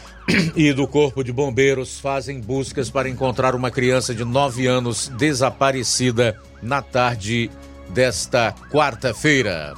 [0.55, 6.41] e do Corpo de Bombeiros fazem buscas para encontrar uma criança de 9 anos desaparecida
[6.63, 7.51] na tarde
[7.89, 9.75] desta quarta-feira.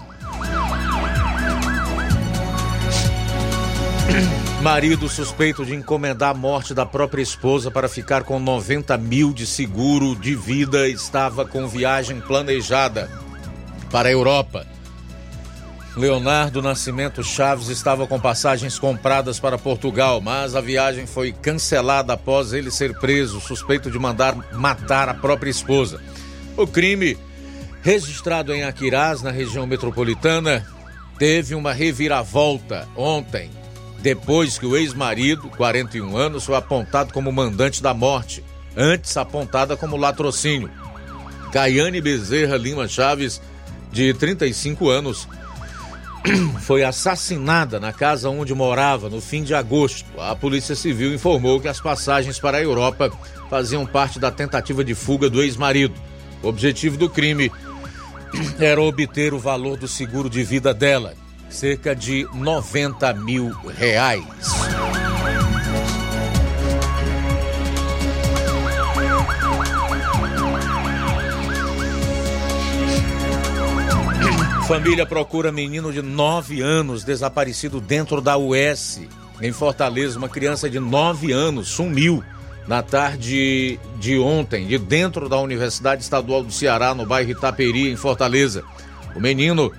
[4.67, 9.47] Marido suspeito de encomendar a morte da própria esposa para ficar com 90 mil de
[9.47, 13.09] seguro de vida estava com viagem planejada
[13.93, 14.67] para a Europa.
[15.97, 22.53] Leonardo Nascimento Chaves estava com passagens compradas para Portugal, mas a viagem foi cancelada após
[22.53, 26.03] ele ser preso, suspeito de mandar matar a própria esposa.
[26.57, 27.17] O crime,
[27.83, 30.67] registrado em Aquirás, na região metropolitana,
[31.21, 33.49] teve uma reviravolta ontem
[34.07, 38.45] depois que o ex-marido, 41 anos, foi apontado como mandante da morte,
[38.77, 40.71] antes apontada como latrocínio.
[41.51, 43.43] Caiane Bezerra Lima Chaves,
[43.91, 45.27] de 35 anos,
[46.63, 50.07] foi assassinada na casa onde morava no fim de agosto.
[50.21, 53.11] A Polícia Civil informou que as passagens para a Europa
[53.51, 55.95] faziam parte da tentativa de fuga do ex-marido.
[56.45, 57.51] O objetivo do crime
[58.61, 61.15] era obter o valor do seguro de vida dela,
[61.57, 64.23] cerca de 90 mil reais.
[74.69, 79.01] Família procura menino de 9 anos desaparecido dentro da US.
[79.41, 82.23] Em Fortaleza, uma criança de 9 anos sumiu
[82.69, 87.97] na tarde de ontem, de dentro da Universidade Estadual do Ceará, no bairro Itaperi, em
[87.97, 88.63] Fortaleza.
[89.15, 89.73] O menino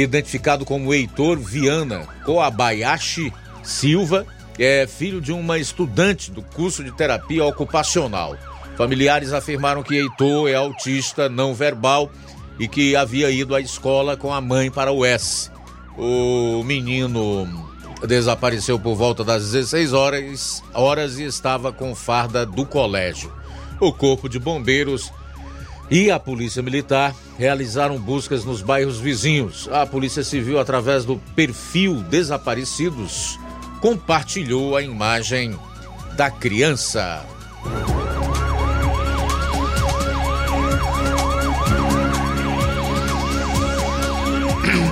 [0.00, 3.32] identificado como Heitor Viana Koabayashi
[3.62, 4.26] Silva,
[4.58, 8.36] é filho de uma estudante do curso de terapia ocupacional.
[8.76, 12.10] Familiares afirmaram que Heitor é autista não verbal
[12.58, 15.50] e que havia ido à escola com a mãe para o S.
[15.96, 17.46] O menino
[18.06, 23.32] desapareceu por volta das 16 horas, horas e estava com farda do colégio.
[23.78, 25.12] O Corpo de Bombeiros
[25.92, 29.68] e a Polícia Militar realizaram buscas nos bairros vizinhos.
[29.70, 33.38] A Polícia Civil, através do perfil Desaparecidos,
[33.78, 35.54] compartilhou a imagem
[36.16, 37.22] da criança.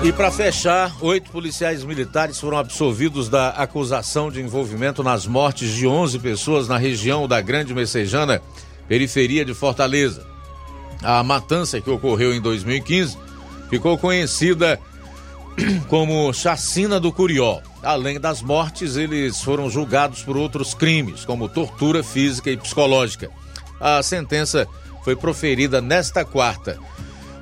[0.04, 5.86] E para fechar, oito policiais militares foram absolvidos da acusação de envolvimento nas mortes de
[5.86, 8.42] 11 pessoas na região da Grande Messejana,
[8.86, 10.39] periferia de Fortaleza.
[11.02, 13.16] A matança que ocorreu em 2015
[13.68, 14.78] ficou conhecida
[15.88, 17.60] como Chacina do Curió.
[17.82, 23.30] Além das mortes, eles foram julgados por outros crimes, como tortura física e psicológica.
[23.80, 24.68] A sentença
[25.02, 26.78] foi proferida nesta quarta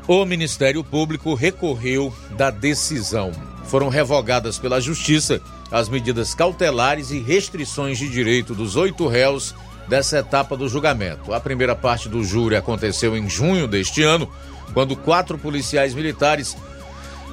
[0.09, 3.31] o Ministério Público recorreu da decisão.
[3.65, 5.39] Foram revogadas pela Justiça
[5.71, 9.55] as medidas cautelares e restrições de direito dos oito réus
[9.89, 11.33] dessa etapa do julgamento.
[11.33, 14.31] A primeira parte do júri aconteceu em junho deste ano,
[14.75, 16.57] quando quatro policiais militares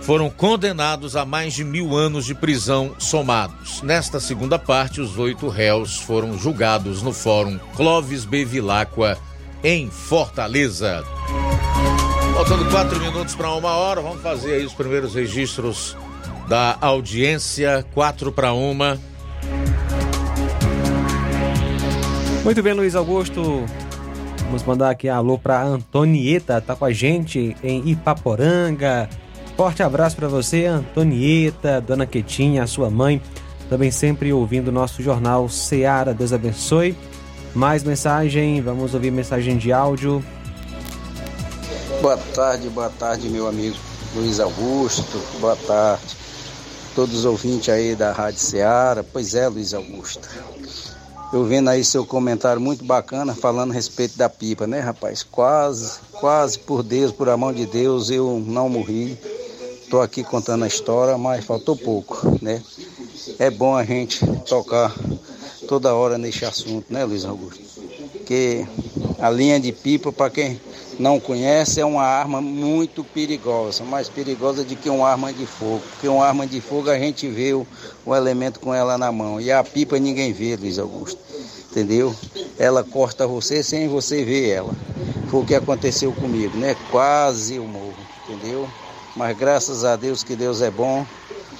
[0.02, 3.82] foram condenados a mais de mil anos de prisão somados.
[3.82, 9.18] Nesta segunda parte, os oito réus foram julgados no Fórum Clóvis Bevilacqua,
[9.64, 11.04] em Fortaleza.
[12.36, 15.98] Faltando quatro minutos para uma hora, vamos fazer aí os primeiros registros
[16.48, 17.84] da audiência.
[17.94, 19.00] Quatro para uma.
[22.46, 23.66] Muito bem, Luiz Augusto.
[24.44, 29.10] Vamos mandar aqui alô para Antonieta, tá com a gente em Ipaporanga.
[29.58, 33.20] Forte abraço para você, Antonieta, Dona Quetinha, sua mãe,
[33.68, 36.14] também sempre ouvindo o nosso jornal Seara.
[36.14, 36.96] Deus abençoe.
[37.56, 40.24] Mais mensagem, vamos ouvir mensagem de áudio.
[42.00, 43.76] Boa tarde, boa tarde, meu amigo
[44.16, 45.20] Luiz Augusto.
[45.40, 46.16] Boa tarde.
[46.94, 49.04] Todos os ouvintes aí da Rádio Ceará.
[49.04, 50.30] Pois é, Luiz Augusto.
[51.34, 55.24] Eu vendo aí seu comentário muito bacana falando a respeito da pipa, né, rapaz?
[55.24, 59.18] Quase, quase por Deus, por a mão de Deus, eu não morri.
[59.90, 62.62] Tô aqui contando a história, mas faltou pouco, né?
[63.38, 64.96] É bom a gente tocar
[65.68, 67.62] toda hora nesse assunto, né, Luiz Augusto?
[68.12, 68.66] Porque
[69.20, 70.60] a linha de pipa, para quem
[70.98, 75.82] não conhece, é uma arma muito perigosa, mais perigosa do que uma arma de fogo.
[75.92, 77.68] Porque uma arma de fogo a gente vê o,
[78.06, 79.40] o elemento com ela na mão.
[79.40, 81.20] E a pipa ninguém vê, Luiz Augusto.
[81.72, 82.16] Entendeu?
[82.58, 84.74] Ela corta você sem você ver ela.
[85.30, 86.76] Foi o que aconteceu comigo, né?
[86.90, 88.70] Quase eu morro, entendeu?
[89.16, 91.06] Mas graças a Deus que Deus é bom,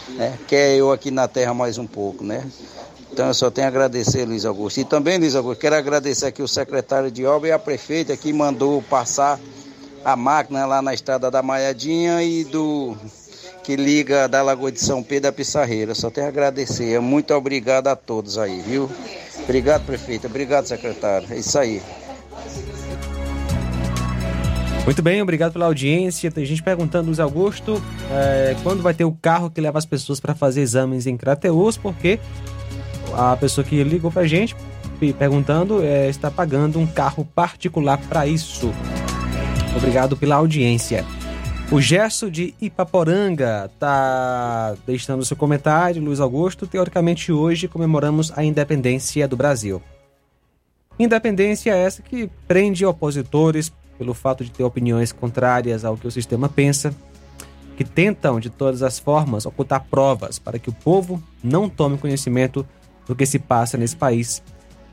[0.10, 0.38] né?
[0.48, 2.46] Quer eu aqui na terra mais um pouco, né?
[3.16, 4.82] Então eu só tenho a agradecer, Luiz Augusto.
[4.82, 8.34] E também, Luiz Augusto, quero agradecer aqui o secretário de obra e a prefeita que
[8.34, 9.40] mandou passar
[10.04, 12.94] a máquina lá na estrada da Maiadinha e do
[13.64, 15.96] que liga da Lagoa de São Pedro a Pissarreira.
[15.96, 17.00] Só tenho a agradecer.
[17.00, 18.92] Muito obrigado a todos aí, viu?
[19.46, 20.28] Obrigado, prefeita.
[20.28, 21.26] Obrigado, secretário.
[21.32, 21.82] É isso aí.
[24.84, 26.30] Muito bem, obrigado pela audiência.
[26.30, 30.20] Tem gente perguntando, Luiz Augusto, é, quando vai ter o carro que leva as pessoas
[30.20, 32.20] para fazer exames em Crateus, porque
[33.16, 34.56] a pessoa que ligou pra gente
[35.18, 38.72] perguntando é, está pagando um carro particular para isso.
[39.76, 41.06] Obrigado pela audiência.
[41.72, 46.68] O Gesso de Ipaporanga está deixando seu comentário, Luiz Augusto.
[46.68, 49.82] Teoricamente, hoje comemoramos a independência do Brasil.
[50.98, 56.48] Independência essa que prende opositores pelo fato de ter opiniões contrárias ao que o sistema
[56.48, 56.94] pensa,
[57.76, 62.66] que tentam de todas as formas ocultar provas para que o povo não tome conhecimento
[63.08, 64.42] do que se passa nesse país.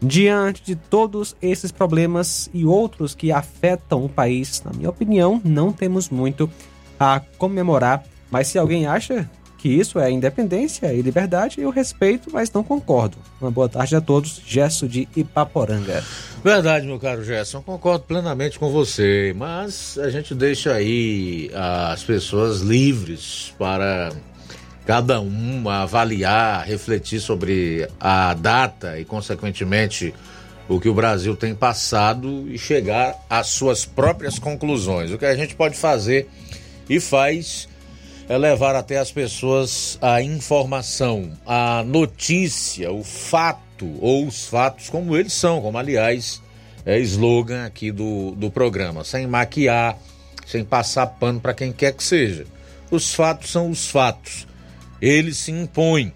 [0.00, 5.72] Diante de todos esses problemas e outros que afetam o país, na minha opinião, não
[5.72, 6.50] temos muito
[6.98, 8.04] a comemorar.
[8.30, 13.16] Mas se alguém acha que isso é independência e liberdade, eu respeito, mas não concordo.
[13.40, 14.42] Uma boa tarde a todos.
[14.44, 16.02] Gesso de Ipaporanga.
[16.42, 22.60] Verdade, meu caro Gerson, concordo plenamente com você, mas a gente deixa aí as pessoas
[22.60, 24.12] livres para
[24.86, 30.12] cada um avaliar, refletir sobre a data e, consequentemente,
[30.68, 35.10] o que o Brasil tem passado e chegar às suas próprias conclusões.
[35.10, 36.28] O que a gente pode fazer
[36.88, 37.68] e faz
[38.28, 45.16] é levar até as pessoas a informação, a notícia, o fato ou os fatos como
[45.16, 46.40] eles são, como aliás
[46.84, 49.96] é slogan aqui do, do programa, sem maquiar,
[50.46, 52.44] sem passar pano para quem quer que seja.
[52.90, 54.46] Os fatos são os fatos
[55.02, 56.12] ele se impõe.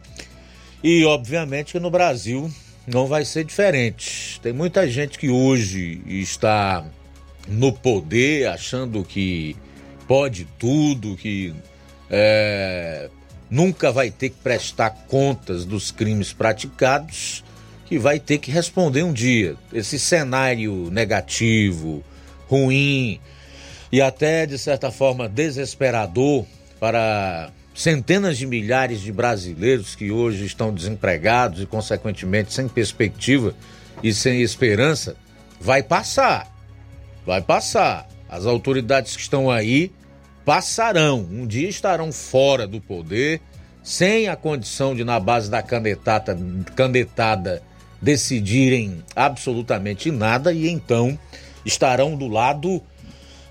[0.83, 2.49] E obviamente que no Brasil
[2.87, 4.41] não vai ser diferente.
[4.41, 6.87] Tem muita gente que hoje está
[7.49, 9.57] no poder achando que
[10.07, 11.53] pode tudo, que
[12.09, 13.11] é,
[13.51, 17.43] nunca vai ter que prestar contas dos crimes praticados,
[17.87, 19.57] que vai ter que responder um dia.
[19.73, 22.05] Esse cenário negativo,
[22.49, 23.19] ruim
[23.91, 26.45] e até, de certa forma, desesperador
[26.79, 33.55] para centenas de milhares de brasileiros que hoje estão desempregados e, consequentemente, sem perspectiva
[34.03, 35.15] e sem esperança,
[35.61, 36.51] vai passar.
[37.27, 38.09] Vai passar.
[38.29, 39.93] As autoridades que estão aí
[40.45, 41.21] passarão.
[41.31, 43.43] Um dia estarão fora do poder,
[43.83, 46.37] sem a condição de, na base da canetada,
[46.75, 47.63] canetada
[48.01, 51.19] decidirem absolutamente nada e então
[51.65, 52.83] estarão do lado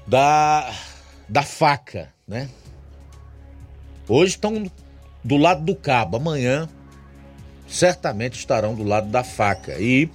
[0.08, 0.74] da,
[1.30, 2.50] da faca, né?
[4.08, 4.70] Hoje estão
[5.24, 6.70] do lado do cabo, amanhã
[7.68, 10.08] certamente estarão do lado da faca e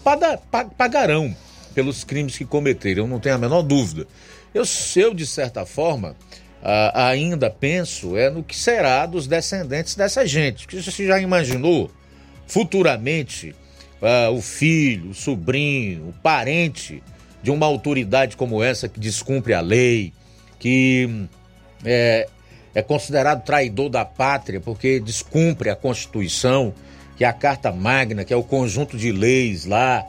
[0.77, 1.35] pagarão
[1.75, 4.07] pelos crimes que cometeram, não tenho a menor dúvida.
[4.55, 4.63] Eu,
[4.97, 6.15] eu de certa forma,
[6.95, 10.67] ainda penso é no que será dos descendentes dessa gente.
[10.81, 11.91] Você já imaginou
[12.47, 13.55] futuramente
[14.33, 17.03] o filho, o sobrinho, o parente
[17.43, 20.13] de uma autoridade como essa que descumpre a lei,
[20.59, 21.27] que
[21.85, 22.29] é,
[22.75, 26.73] é considerado traidor da pátria porque descumpre a Constituição,
[27.17, 30.07] que é a Carta Magna, que é o conjunto de leis lá.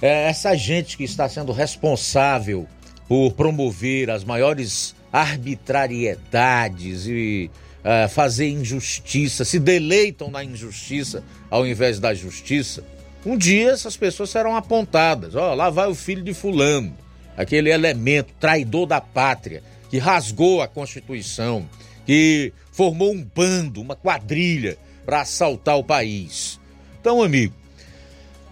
[0.00, 2.66] É essa gente que está sendo responsável
[3.06, 7.50] por promover as maiores arbitrariedades e
[7.84, 12.82] uh, fazer injustiça, se deleitam na injustiça ao invés da justiça.
[13.24, 15.34] Um dia essas pessoas serão apontadas.
[15.34, 16.96] Ó, oh, lá vai o filho de fulano,
[17.36, 19.62] aquele elemento traidor da pátria
[19.92, 21.68] que rasgou a Constituição,
[22.06, 26.58] que formou um bando, uma quadrilha para assaltar o país.
[26.98, 27.52] Então, amigo,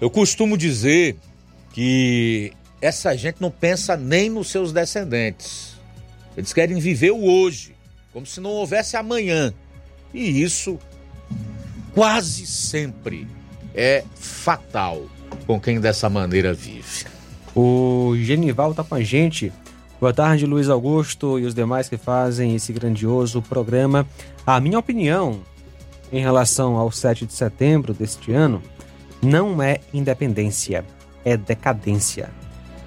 [0.03, 1.17] eu costumo dizer
[1.73, 5.81] que essa gente não pensa nem nos seus descendentes.
[6.37, 7.75] Eles querem viver o hoje,
[8.13, 9.51] como se não houvesse amanhã.
[10.13, 10.79] E isso
[11.95, 13.27] quase sempre
[13.75, 15.07] é fatal
[15.47, 17.07] com quem dessa maneira vive.
[17.57, 19.51] O Genival está com a gente
[20.01, 24.07] Boa tarde, Luiz Augusto e os demais que fazem esse grandioso programa.
[24.47, 25.43] A minha opinião
[26.11, 28.63] em relação ao 7 de setembro deste ano
[29.21, 30.87] não é independência,
[31.23, 32.31] é decadência.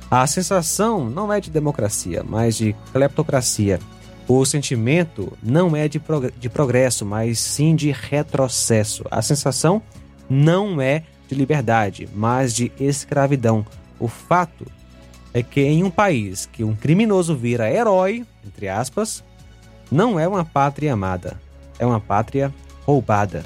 [0.09, 3.79] A sensação não é de democracia, mas de kleptocracia.
[4.27, 9.03] O sentimento não é de, prog de progresso, mas sim de retrocesso.
[9.11, 9.83] A sensação
[10.27, 13.63] não é de liberdade, mas de escravidão.
[13.99, 14.65] O fato
[15.33, 19.23] é que em um país que um criminoso vira herói, entre aspas,
[19.91, 21.39] não é uma pátria amada,
[21.79, 22.53] é uma pátria
[22.85, 23.43] roubada.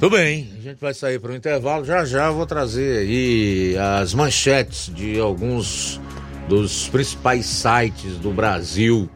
[0.00, 1.84] Tudo bem, a gente vai sair para o intervalo.
[1.84, 6.00] Já já vou trazer aí as manchetes de alguns
[6.48, 9.08] dos principais sites do Brasil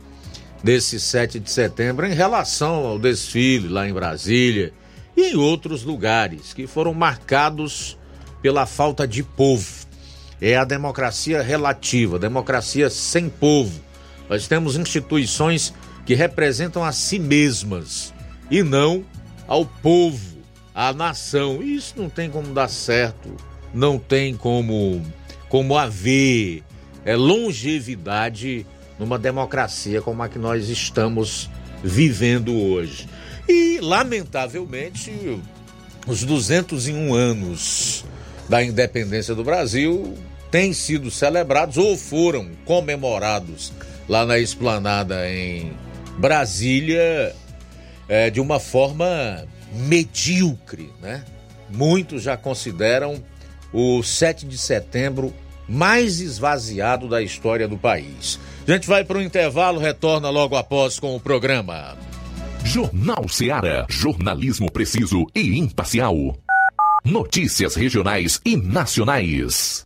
[0.62, 4.72] desse 7 de setembro em relação ao desfile lá em Brasília
[5.16, 7.98] e em outros lugares que foram marcados
[8.40, 9.85] pela falta de povo
[10.40, 13.80] é a democracia relativa, democracia sem povo.
[14.28, 15.72] Nós temos instituições
[16.04, 18.12] que representam a si mesmas
[18.50, 19.04] e não
[19.46, 20.38] ao povo,
[20.74, 21.62] à nação.
[21.62, 23.34] Isso não tem como dar certo,
[23.72, 25.02] não tem como
[25.48, 26.64] como haver
[27.04, 28.66] é, longevidade
[28.98, 31.48] numa democracia como a que nós estamos
[31.82, 33.08] vivendo hoje.
[33.48, 35.40] E, lamentavelmente,
[36.06, 38.04] os 201 anos
[38.48, 40.16] da independência do Brasil
[40.56, 43.74] têm sido celebrados ou foram comemorados
[44.08, 45.70] lá na esplanada em
[46.16, 47.36] Brasília
[48.08, 51.22] é, de uma forma medíocre, né?
[51.68, 53.22] Muitos já consideram
[53.70, 55.30] o 7 de setembro
[55.68, 58.40] mais esvaziado da história do país.
[58.66, 61.98] A gente vai para o intervalo, retorna logo após com o programa.
[62.64, 63.84] Jornal Seara.
[63.90, 66.16] Jornalismo preciso e imparcial.
[67.04, 69.85] Notícias regionais e nacionais.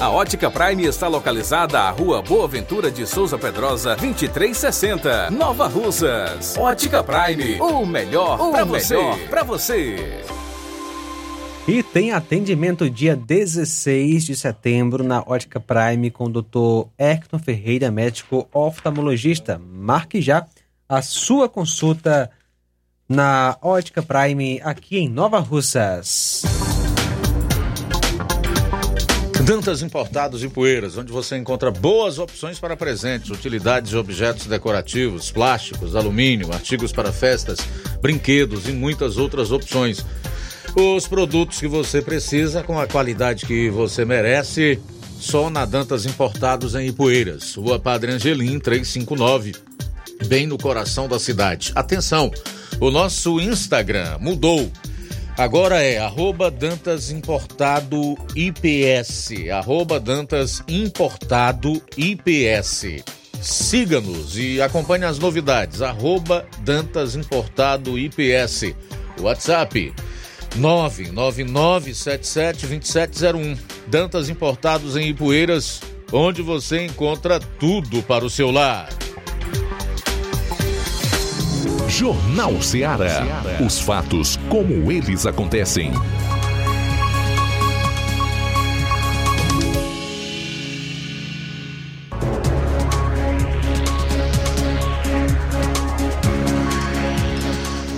[0.00, 6.56] A Ótica Prime está localizada à Rua Boa Ventura de Souza Pedrosa, 2360, Nova Russas.
[6.58, 8.96] Ótica Prime, o melhor para você.
[9.30, 10.24] Pra você.
[11.68, 16.88] E tem atendimento dia 16 de setembro na Ótica Prime com o Dr.
[16.98, 19.56] Erkton Ferreira, médico oftalmologista.
[19.56, 20.46] Marque já
[20.88, 22.28] a sua consulta
[23.08, 26.42] na Ótica Prime aqui em Nova Russas.
[29.44, 35.30] Dantas Importados e Poeiras, onde você encontra boas opções para presentes, utilidades e objetos decorativos,
[35.30, 37.58] plásticos, alumínio, artigos para festas,
[38.02, 40.04] brinquedos e muitas outras opções.
[40.76, 44.78] Os produtos que você precisa com a qualidade que você merece,
[45.18, 49.54] só na Dantas Importados em Ipueiras, Rua Padre Angelim 359,
[50.26, 51.72] bem no coração da cidade.
[51.74, 52.30] Atenção,
[52.80, 54.70] o nosso Instagram mudou.
[55.38, 59.48] Agora é arroba Dantas Importado IPS.
[59.52, 63.04] Arroba Dantas Importado IPS.
[63.40, 65.80] Siga-nos e acompanhe as novidades.
[65.80, 68.74] Arroba Dantas Importado IPS.
[69.20, 69.94] WhatsApp
[70.56, 73.56] 999772701.
[73.86, 75.80] Dantas Importados em Ipueiras,
[76.12, 78.88] onde você encontra tudo para o seu lar.
[81.88, 83.42] Jornal Ceará.
[83.64, 85.90] Os fatos como eles acontecem.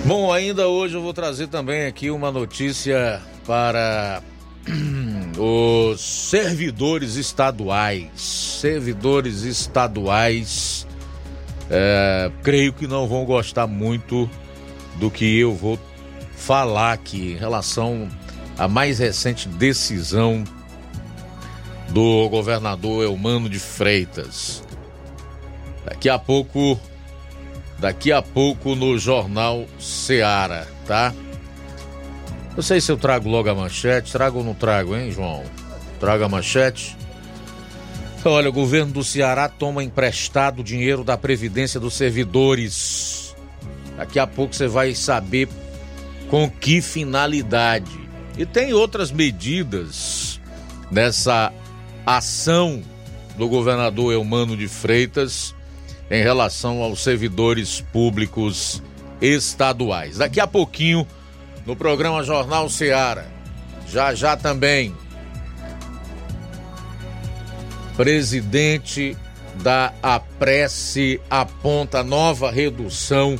[0.05, 4.21] Bom, ainda hoje eu vou trazer também aqui uma notícia para
[5.37, 8.09] os servidores estaduais.
[8.15, 10.85] Servidores estaduais,
[11.71, 14.29] é, creio que não vão gostar muito
[14.97, 15.79] do que eu vou
[16.35, 18.09] falar aqui em relação
[18.57, 20.43] à mais recente decisão
[21.89, 24.63] do governador Elmano de Freitas.
[25.85, 26.77] Daqui a pouco
[27.79, 31.13] daqui a pouco no Jornal Seara, tá?
[32.55, 35.43] Não sei se eu trago logo a manchete, trago ou não trago, hein, João?
[35.99, 36.97] Trago a manchete.
[38.23, 43.35] Olha, o governo do Ceará toma emprestado dinheiro da Previdência dos servidores.
[43.97, 45.49] Daqui a pouco você vai saber
[46.29, 47.99] com que finalidade.
[48.37, 50.39] E tem outras medidas
[50.91, 51.51] nessa
[52.05, 52.83] ação
[53.37, 55.55] do governador Elmano de Freitas
[56.09, 58.83] em relação aos servidores públicos
[59.19, 60.19] estaduais.
[60.19, 61.07] Daqui a pouquinho,
[61.65, 63.27] no programa Jornal Seara,
[63.87, 64.95] já já também,
[67.95, 69.15] presidente
[69.61, 73.37] da Apresse aponta nova redução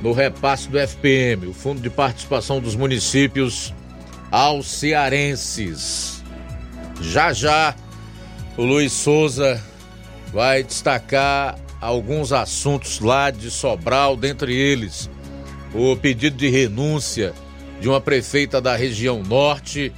[0.00, 3.72] no repasse do FPM, o Fundo de Participação dos Municípios
[4.30, 6.22] aos cearenses.
[7.00, 7.74] Já já
[8.56, 9.62] o Luiz Souza
[10.32, 15.10] vai destacar alguns assuntos lá de Sobral, dentre eles
[15.74, 17.32] o pedido de renúncia
[17.80, 19.92] de uma prefeita da região norte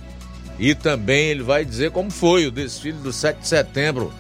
[0.59, 4.12] e também ele vai dizer como foi o desfile do 7 de setembro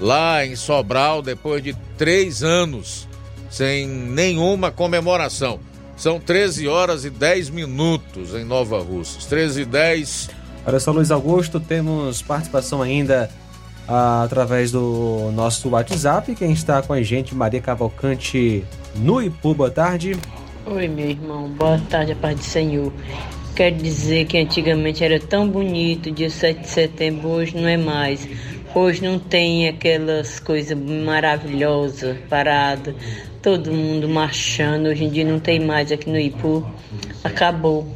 [0.00, 3.06] lá em Sobral depois de três anos
[3.50, 5.60] sem nenhuma comemoração.
[5.94, 9.26] São 13 horas e 10 minutos em Nova Russas.
[9.26, 10.30] 13 e 10.
[10.66, 13.30] Olha só, Luiz Augusto, temos participação ainda
[13.86, 16.34] ah, através do nosso WhatsApp.
[16.34, 18.64] Quem está com a gente, Maria Cavalcante
[18.96, 20.18] no Ipu, boa tarde.
[20.64, 22.92] Oi, meu irmão, boa tarde, a paz do Senhor.
[23.54, 28.26] Quero dizer que antigamente era tão bonito, dia 7 de setembro, hoje não é mais.
[28.74, 32.94] Hoje não tem aquelas coisas maravilhosas, parada,
[33.42, 34.86] todo mundo marchando.
[34.86, 36.66] Hoje em dia não tem mais aqui no Ipu.
[37.22, 37.94] Acabou.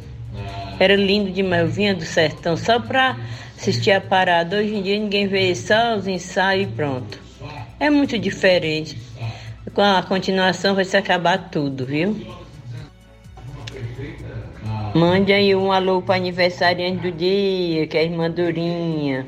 [0.79, 1.63] Era lindo demais.
[1.63, 3.17] Eu vinha do sertão só pra
[3.57, 4.57] assistir a parada.
[4.57, 7.19] Hoje em dia ninguém vê só os ensaios e pronto.
[7.79, 8.95] É muito diferente.
[9.73, 12.15] Com a continuação vai se acabar tudo, viu?
[14.97, 19.27] Mande aí um alô para aniversariante do dia, que é a irmã Dorinha.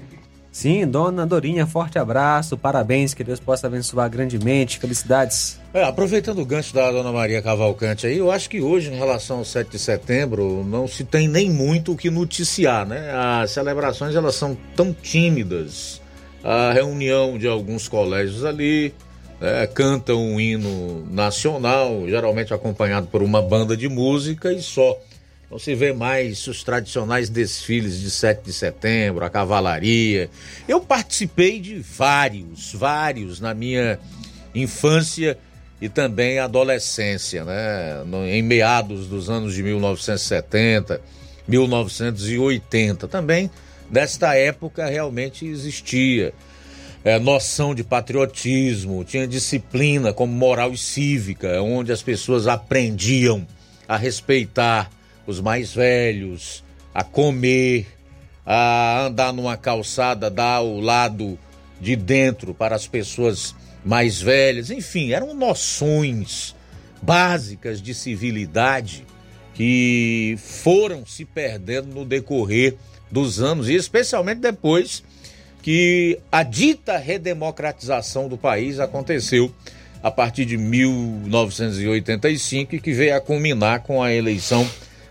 [0.52, 5.60] Sim, dona Dorinha, forte abraço, parabéns, que Deus possa abençoar grandemente, felicidades.
[5.72, 9.38] É, aproveitando o gancho da dona Maria Cavalcante aí, eu acho que hoje, em relação
[9.38, 13.12] ao 7 de setembro, não se tem nem muito o que noticiar, né?
[13.14, 16.02] As celebrações, elas são tão tímidas.
[16.44, 18.92] A reunião de alguns colégios ali,
[19.40, 24.98] né, cantam um hino nacional, geralmente acompanhado por uma banda de música e só.
[25.50, 30.30] Não se vê mais os tradicionais desfiles de 7 de setembro, a cavalaria.
[30.68, 33.98] Eu participei de vários, vários na minha
[34.54, 35.36] infância
[35.82, 38.04] e também adolescência, né?
[38.32, 41.02] Em meados dos anos de 1970,
[41.48, 43.08] 1980.
[43.08, 43.50] Também
[43.90, 46.32] desta época realmente existia
[47.04, 53.48] é, noção de patriotismo, tinha disciplina como moral e cívica, onde as pessoas aprendiam
[53.88, 54.92] a respeitar
[55.30, 56.64] os mais velhos,
[56.94, 57.88] a comer,
[58.46, 61.38] a andar numa calçada, dar o lado
[61.80, 63.56] de dentro para as pessoas
[63.86, 66.56] mais velhas, enfim, eram noções
[67.02, 69.06] básicas de civilidade
[69.54, 72.76] que foram se perdendo no decorrer
[73.12, 75.04] dos anos e especialmente depois
[75.62, 79.54] que a dita redemocratização do país aconteceu
[80.02, 84.66] a partir de 1985 e que veio a culminar com a eleição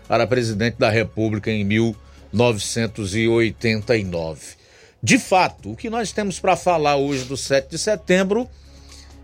[0.09, 4.57] para presidente da República em 1989.
[5.03, 8.49] De fato, o que nós temos para falar hoje do 7 de setembro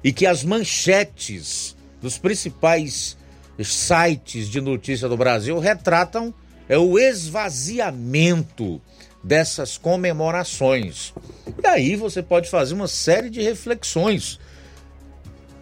[0.03, 3.17] e que as manchetes dos principais
[3.63, 6.31] sites de notícia do Brasil retratam
[6.69, 8.79] é o esvaziamento
[9.23, 11.15] dessas comemorações.
[11.63, 14.39] E aí você pode fazer uma série de reflexões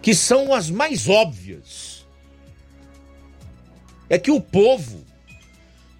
[0.02, 2.04] que são as mais óbvias.
[4.10, 5.13] É que o povo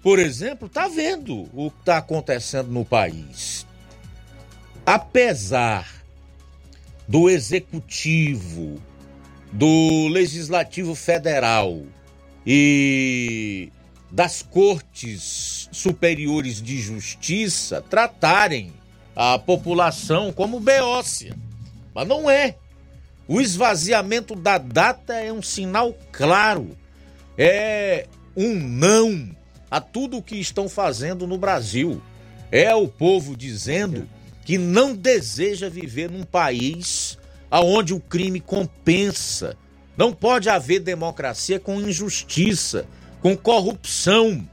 [0.05, 3.65] por exemplo, está vendo o que está acontecendo no país.
[4.85, 5.91] Apesar
[7.07, 8.79] do executivo,
[9.51, 11.81] do legislativo federal
[12.45, 13.71] e
[14.11, 18.71] das cortes superiores de justiça tratarem
[19.15, 21.35] a população como beócia.
[21.95, 22.57] Mas não é.
[23.27, 26.77] O esvaziamento da data é um sinal claro.
[27.35, 28.05] É
[28.37, 29.35] um não
[29.69, 32.01] a tudo o que estão fazendo no Brasil.
[32.51, 34.07] É o povo dizendo
[34.43, 37.17] que não deseja viver num país
[37.51, 39.57] onde o crime compensa.
[39.97, 42.85] Não pode haver democracia com injustiça,
[43.21, 44.47] com corrupção,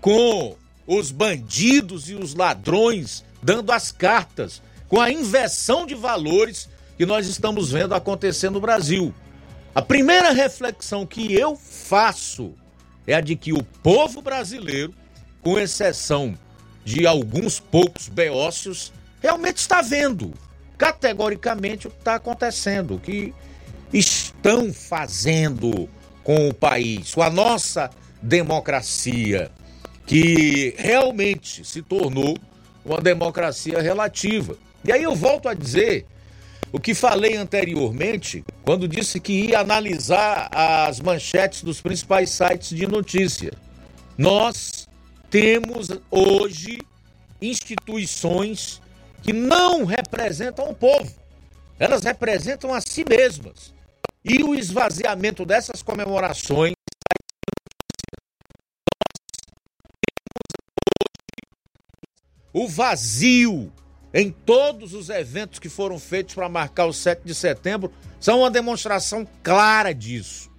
[0.00, 0.56] com
[0.86, 7.26] os bandidos e os ladrões dando as cartas, com a inversão de valores que nós
[7.26, 9.14] estamos vendo acontecer no Brasil.
[9.74, 12.54] A primeira reflexão que eu faço
[13.08, 14.94] é a de que o povo brasileiro,
[15.40, 16.36] com exceção
[16.84, 18.92] de alguns poucos beócios,
[19.22, 20.34] realmente está vendo
[20.76, 23.34] categoricamente o que está acontecendo, o que
[23.92, 25.88] estão fazendo
[26.22, 27.88] com o país, com a nossa
[28.20, 29.50] democracia,
[30.06, 32.36] que realmente se tornou
[32.84, 34.54] uma democracia relativa.
[34.84, 36.04] E aí eu volto a dizer,
[36.72, 42.86] o que falei anteriormente, quando disse que ia analisar as manchetes dos principais sites de
[42.86, 43.52] notícia.
[44.16, 44.86] Nós
[45.30, 46.78] temos hoje
[47.40, 48.80] instituições
[49.22, 51.10] que não representam o povo,
[51.78, 53.72] elas representam a si mesmas.
[54.24, 56.74] E o esvaziamento dessas comemorações
[62.52, 63.72] o vazio
[64.12, 68.50] em todos os eventos que foram feitos para marcar o 7 de setembro são uma
[68.50, 70.50] demonstração clara disso.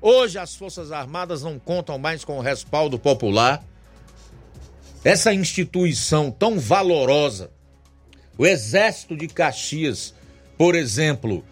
[0.00, 3.64] Hoje as Forças Armadas não contam mais com o respaldo popular.
[5.04, 7.50] Essa instituição tão valorosa,
[8.38, 10.14] o Exército de Caxias,
[10.56, 11.44] por exemplo,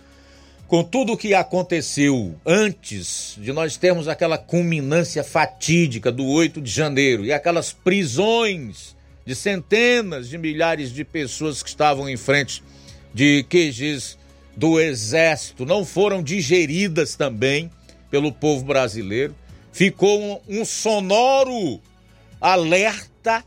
[0.66, 6.70] com tudo o que aconteceu antes de nós termos aquela culminância fatídica do 8 de
[6.70, 12.62] janeiro e aquelas prisões de centenas de milhares de pessoas que estavam em frente
[13.14, 14.18] de QGs
[14.56, 17.70] do Exército não foram digeridas também
[18.10, 19.34] pelo povo brasileiro.
[19.72, 21.80] Ficou um, um sonoro
[22.40, 23.44] alerta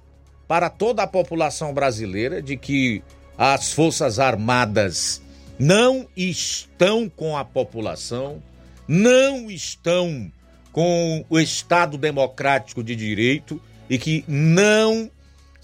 [0.48, 3.04] para toda a população brasileira de que
[3.38, 5.22] as Forças Armadas
[5.60, 8.42] não estão com a população,
[8.88, 10.32] não estão
[10.72, 15.10] com o Estado Democrático de Direito e que não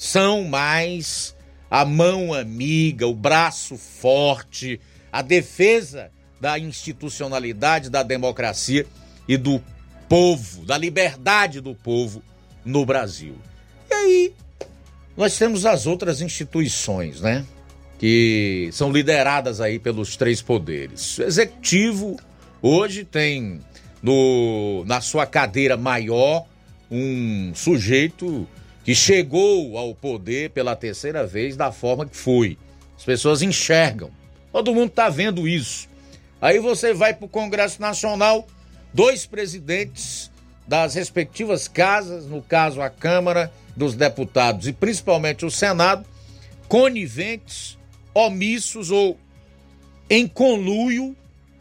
[0.01, 1.35] são mais
[1.69, 4.81] a mão amiga, o braço forte,
[5.13, 8.87] a defesa da institucionalidade, da democracia
[9.27, 9.61] e do
[10.09, 12.23] povo, da liberdade do povo
[12.65, 13.35] no Brasil.
[13.91, 14.33] E aí,
[15.15, 17.45] nós temos as outras instituições, né?
[17.99, 21.19] Que são lideradas aí pelos três poderes.
[21.19, 22.17] O executivo
[22.59, 23.61] hoje tem
[24.01, 26.47] no, na sua cadeira maior
[26.89, 28.47] um sujeito
[28.83, 32.57] que chegou ao poder pela terceira vez da forma que foi.
[32.97, 34.11] As pessoas enxergam.
[34.51, 35.87] Todo mundo está vendo isso.
[36.41, 38.47] Aí você vai para o Congresso Nacional,
[38.93, 40.31] dois presidentes
[40.67, 46.05] das respectivas casas, no caso a Câmara dos Deputados e principalmente o Senado,
[46.67, 47.77] coniventes,
[48.13, 49.17] omissos ou
[50.09, 51.15] em conluio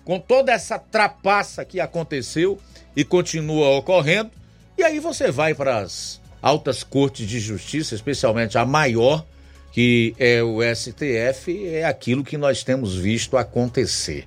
[0.04, 2.58] com toda essa trapaça que aconteceu
[2.96, 4.30] e continua ocorrendo.
[4.76, 9.24] E aí você vai para as altas cortes de justiça, especialmente a maior,
[9.72, 14.26] que é o STF, é aquilo que nós temos visto acontecer.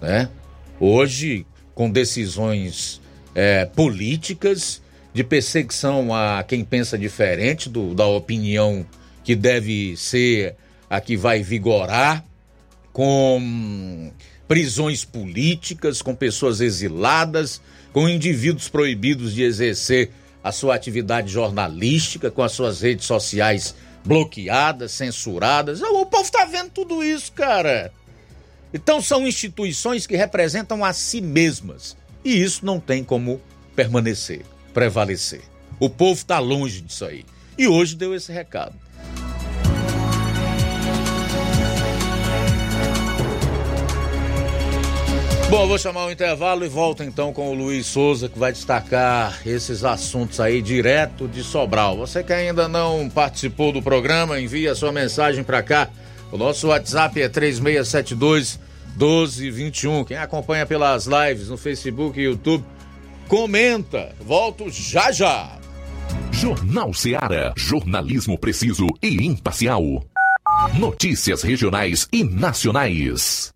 [0.00, 0.28] Né?
[0.80, 3.00] Hoje, com decisões
[3.34, 4.80] é, políticas,
[5.16, 8.84] de perseguição a quem pensa diferente do, da opinião
[9.24, 10.54] que deve ser
[10.90, 12.22] a que vai vigorar,
[12.92, 14.12] com
[14.46, 17.60] prisões políticas, com pessoas exiladas,
[17.92, 20.10] com indivíduos proibidos de exercer
[20.46, 23.74] a sua atividade jornalística, com as suas redes sociais
[24.04, 25.82] bloqueadas, censuradas.
[25.82, 27.92] O povo está vendo tudo isso, cara.
[28.72, 31.96] Então são instituições que representam a si mesmas.
[32.24, 33.40] E isso não tem como
[33.74, 34.42] permanecer,
[34.72, 35.42] prevalecer.
[35.80, 37.26] O povo está longe disso aí.
[37.58, 38.78] E hoje deu esse recado.
[45.48, 49.40] Bom, vou chamar o intervalo e volto então com o Luiz Souza, que vai destacar
[49.46, 51.96] esses assuntos aí direto de Sobral.
[51.98, 55.88] Você que ainda não participou do programa, envie a sua mensagem para cá.
[56.32, 58.58] O nosso WhatsApp é 3672
[58.96, 60.04] 1221.
[60.04, 62.64] Quem acompanha pelas lives no Facebook e YouTube,
[63.28, 64.16] comenta.
[64.20, 65.58] Volto já já.
[66.32, 67.54] Jornal Seara.
[67.56, 70.04] Jornalismo preciso e imparcial.
[70.76, 73.55] Notícias regionais e nacionais.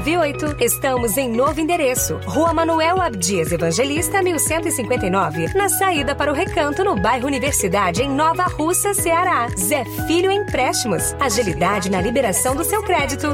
[0.00, 0.60] 981330698.
[0.60, 2.18] Estamos em novo endereço.
[2.26, 5.54] Rua Manuel Abdias Evangelista, 1159.
[5.54, 9.48] Na saída para o Recanto, no bairro Universidade, em Nova Russa, Ceará.
[9.56, 11.14] Zé Filho Empréstimos.
[11.20, 13.28] Agilidade na liberação do seu crédito.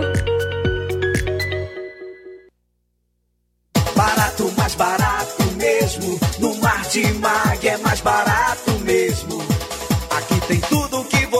[3.97, 6.19] Barato, mais barato mesmo.
[6.39, 7.42] No Martimag é mais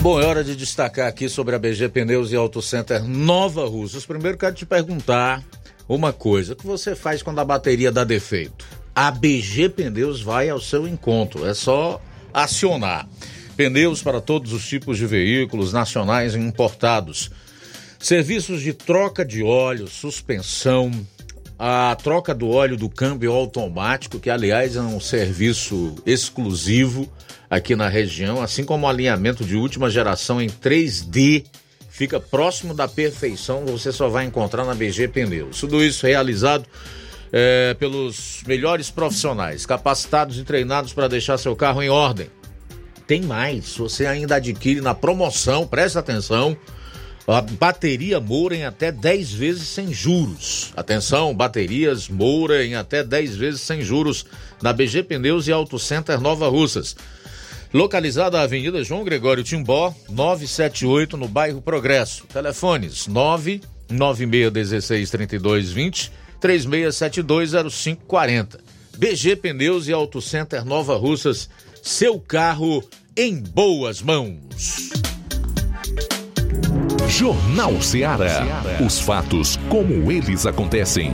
[0.00, 4.04] Bom, é hora de destacar aqui sobre a BG Pneus e Auto Center Nova Russas.
[4.04, 5.42] Primeiro quero te perguntar
[5.88, 8.66] uma coisa: o que você faz quando a bateria dá defeito?
[8.94, 12.00] A BG Pneus vai ao seu encontro, é só
[12.34, 13.08] acionar.
[13.56, 17.30] Pneus para todos os tipos de veículos, nacionais e importados.
[17.98, 20.90] Serviços de troca de óleo, suspensão,
[21.58, 27.10] a troca do óleo do câmbio automático, que aliás é um serviço exclusivo
[27.48, 31.44] aqui na região, assim como o alinhamento de última geração em 3D,
[31.88, 35.60] fica próximo da perfeição, você só vai encontrar na BG Pneus.
[35.60, 36.66] Tudo isso realizado
[37.32, 42.28] é, pelos melhores profissionais, capacitados e treinados para deixar seu carro em ordem.
[43.06, 46.56] Tem mais, você ainda adquire na promoção, presta atenção,
[47.26, 50.72] a bateria Moura em até 10 vezes sem juros.
[50.76, 54.26] Atenção, baterias Moura em até 10 vezes sem juros
[54.62, 56.94] na BG Pneus e Auto Center Nova Russas.
[57.72, 62.24] Localizada na Avenida João Gregório Timbó, 978, no bairro Progresso.
[62.26, 63.08] Telefones
[63.90, 68.60] 996163220, 36720540.
[68.96, 71.50] BG Pneus e Auto Center Nova Russas,
[71.82, 72.84] seu carro
[73.16, 74.92] em boas mãos.
[77.08, 78.62] Jornal Ceará.
[78.84, 81.12] Os fatos como eles acontecem.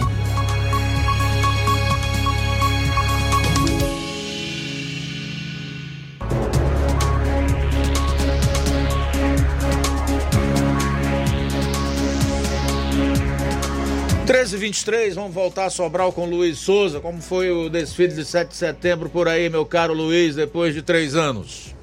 [14.26, 17.00] Treze e 23, vamos voltar a Sobral com Luiz Souza.
[17.00, 20.82] Como foi o desfile de 7 de setembro por aí, meu caro Luiz, depois de
[20.82, 21.74] três anos?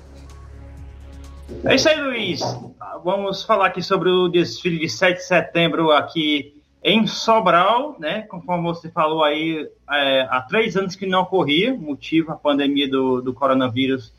[1.64, 2.42] É isso aí, Luiz.
[3.04, 8.22] Vamos falar aqui sobre o desfile de 7 de setembro aqui em Sobral, né?
[8.24, 13.22] Conforme você falou aí, é, há três anos que não ocorria, motivo a pandemia do,
[13.22, 14.14] do coronavírus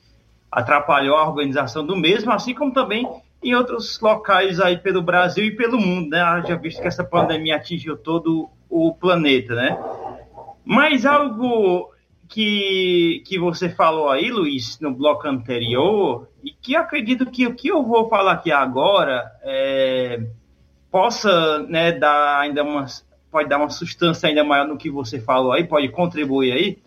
[0.51, 3.07] atrapalhou a organização do mesmo, assim como também
[3.43, 6.45] em outros locais aí pelo Brasil e pelo mundo, né?
[6.47, 9.79] Já visto que essa pandemia atingiu todo o planeta, né?
[10.64, 11.91] Mas algo
[12.29, 17.68] que, que você falou aí, Luiz, no bloco anterior, e que acredito que o que
[17.68, 20.22] eu vou falar aqui agora é,
[20.91, 22.86] possa né, dar ainda uma
[23.30, 26.79] pode dar uma substância ainda maior no que você falou aí, pode contribuir aí.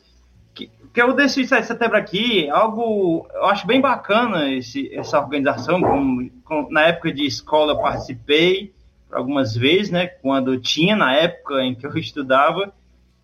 [0.53, 5.79] Que, eu decidi 7 de setembro aqui, algo eu acho bem bacana esse, essa organização.
[5.79, 8.73] Com, com, na época de escola eu participei
[9.11, 10.07] algumas vezes, né?
[10.07, 12.73] Quando tinha, na época em que eu estudava,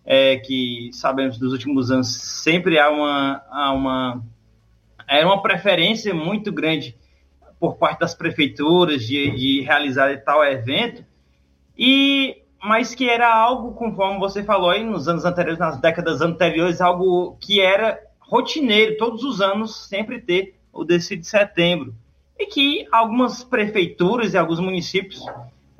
[0.04, 2.08] é, que sabemos dos últimos anos
[2.42, 4.22] sempre há uma, há uma
[5.08, 6.94] era uma preferência muito grande
[7.58, 11.04] por parte das prefeituras de, de realizar tal evento.
[11.76, 16.80] E mas que era algo conforme você falou aí nos anos anteriores nas décadas anteriores
[16.80, 21.94] algo que era rotineiro todos os anos sempre ter o desfile de setembro.
[22.38, 25.24] E que algumas prefeituras e alguns municípios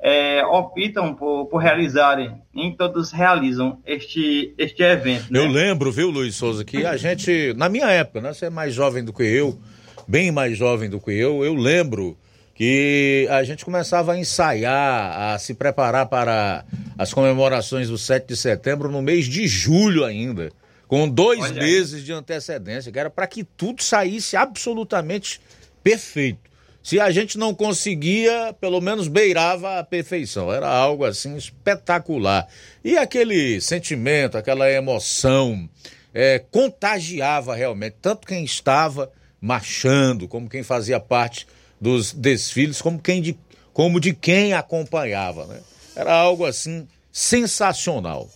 [0.01, 5.35] é, optam por, por realizarem, nem todos realizam este, este evento.
[5.35, 8.73] Eu lembro, viu, Luiz Souza, que a gente, na minha época, né, você é mais
[8.73, 9.59] jovem do que eu,
[10.07, 12.17] bem mais jovem do que eu, eu lembro
[12.55, 16.65] que a gente começava a ensaiar, a se preparar para
[16.97, 20.51] as comemorações do 7 de setembro no mês de julho ainda,
[20.87, 25.39] com dois meses de antecedência, que era para que tudo saísse absolutamente
[25.83, 26.48] perfeito.
[26.81, 30.51] Se a gente não conseguia, pelo menos beirava a perfeição.
[30.51, 32.47] Era algo assim espetacular.
[32.83, 35.69] E aquele sentimento, aquela emoção,
[36.13, 39.11] é, contagiava realmente tanto quem estava
[39.41, 41.47] marchando, como quem fazia parte
[41.79, 43.37] dos desfiles, como quem de,
[43.73, 45.45] como de quem acompanhava.
[45.45, 45.59] Né?
[45.95, 48.29] Era algo assim sensacional.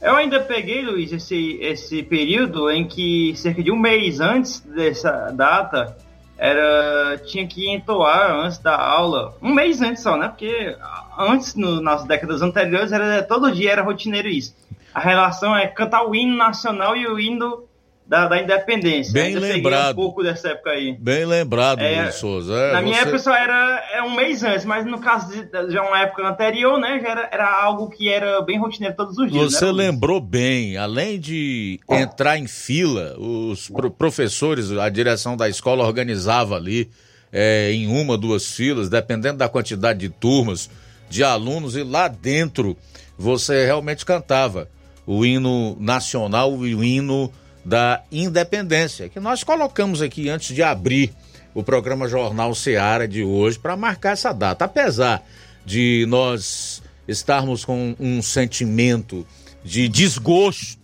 [0.00, 5.30] Eu ainda peguei, Luiz, esse, esse período em que, cerca de um mês antes dessa
[5.30, 5.96] data,
[6.36, 10.28] era tinha que entoar antes da aula, um mês antes só, né?
[10.28, 10.76] Porque
[11.18, 14.54] antes, no, nas décadas anteriores, era todo dia era rotineiro isso.
[14.92, 17.64] A relação é cantar o hino nacional e o hino
[18.06, 19.12] da, da independência.
[19.12, 19.92] Bem lembrado.
[19.92, 20.94] Um pouco dessa época aí.
[21.00, 22.52] Bem lembrado, É, Souza.
[22.54, 25.72] É, Na minha você- época só era é um mês antes, mas no caso de
[25.72, 29.32] já uma época anterior, né, já era, era algo que era bem rotineiro todos os
[29.32, 29.52] dias.
[29.54, 35.48] Você né, lembrou bem, além de entrar em fila, os pro- professores, a direção da
[35.48, 36.90] escola organizava ali
[37.32, 40.68] é, em uma, duas filas, dependendo da quantidade de turmas,
[41.08, 42.76] de alunos, e lá dentro
[43.18, 44.68] você realmente cantava
[45.06, 47.32] o hino nacional e o hino
[47.64, 51.12] da independência, que nós colocamos aqui antes de abrir
[51.54, 54.64] o programa Jornal Seara de hoje para marcar essa data.
[54.64, 55.24] Apesar
[55.64, 59.26] de nós estarmos com um sentimento
[59.64, 60.78] de desgosto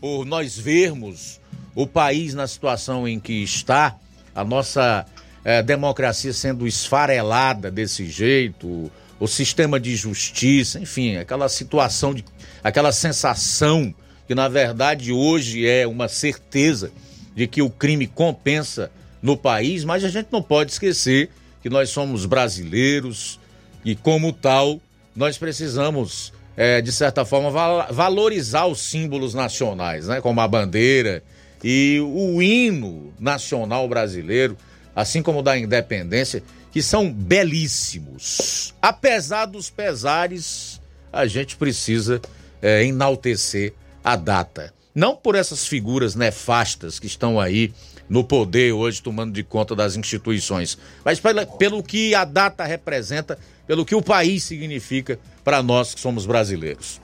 [0.00, 1.40] por nós vermos
[1.74, 3.96] o país na situação em que está,
[4.34, 5.04] a nossa
[5.44, 12.24] eh, democracia sendo esfarelada desse jeito, o, sistema de justiça, enfim, aquela situação, de,
[12.62, 13.94] aquela sensação
[14.26, 16.90] que na verdade hoje é uma certeza
[17.34, 18.90] de que o crime compensa
[19.22, 21.30] no país, mas a gente não pode esquecer
[21.62, 23.40] que nós somos brasileiros
[23.84, 24.80] e, como tal,
[25.16, 30.20] nós precisamos, eh, de certa forma, val- valorizar os símbolos nacionais, né?
[30.20, 31.22] como a bandeira
[31.62, 34.56] e o hino nacional brasileiro,
[34.94, 38.74] assim como o da independência, que são belíssimos.
[38.82, 40.80] Apesar dos pesares,
[41.12, 42.20] a gente precisa
[42.60, 43.72] eh, enaltecer
[44.04, 44.72] a data.
[44.94, 47.72] Não por essas figuras nefastas que estão aí
[48.08, 53.38] no poder hoje, tomando de conta das instituições, mas pela- pelo que a data representa,
[53.66, 57.00] pelo que o país significa para nós que somos brasileiros.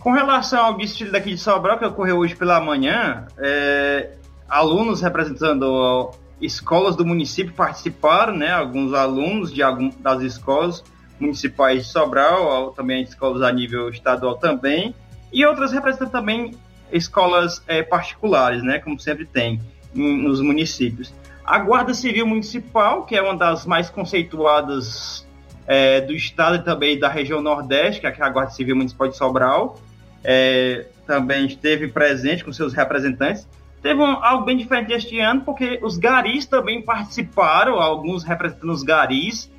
[0.00, 4.10] Com relação ao desfile daqui de Sobral, que ocorreu hoje pela manhã, é,
[4.48, 6.10] alunos representando
[6.42, 8.50] escolas do município participaram, né?
[8.50, 10.84] Alguns alunos de algum, das escolas
[11.18, 14.94] municipais de Sobral, também escolas a nível estadual também,
[15.34, 16.54] e outras representando também
[16.92, 18.78] escolas é, particulares, né?
[18.78, 19.60] Como sempre tem
[19.94, 21.12] em- nos municípios.
[21.44, 25.26] A Guarda Civil Municipal, que é uma das mais conceituadas
[25.66, 29.16] é, do estado e também da região Nordeste, que é a Guarda Civil Municipal de
[29.16, 29.78] Sobral,
[30.22, 33.46] é, também esteve presente com seus representantes.
[33.82, 38.82] Teve um- algo bem diferente este ano, porque os garis também participaram, alguns representando os
[38.82, 39.50] garis,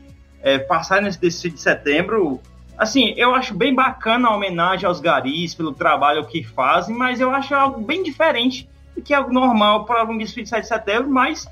[0.68, 2.40] passaram nesse desfile de setembro.
[2.78, 7.32] Assim, eu acho bem bacana a homenagem aos garis pelo trabalho que fazem, mas eu
[7.32, 10.68] acho algo bem diferente do que é algo normal para um desfile de 7 de
[10.68, 11.48] setembro, mas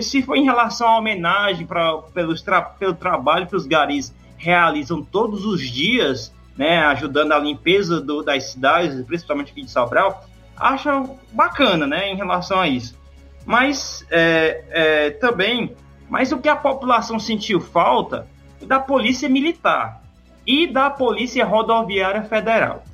[0.00, 5.02] se for em relação à homenagem pra, pelos tra, pelo trabalho que os garis realizam
[5.02, 10.24] todos os dias, né, ajudando a limpeza do- das cidades, principalmente aqui de Sobral,
[10.56, 12.98] acho bacana, né, em relação a isso.
[13.44, 15.76] Mas é, é, também,
[16.08, 18.26] mas o que a população sentiu falta
[18.62, 20.05] da polícia militar
[20.46, 22.84] e da polícia rodoviária federal.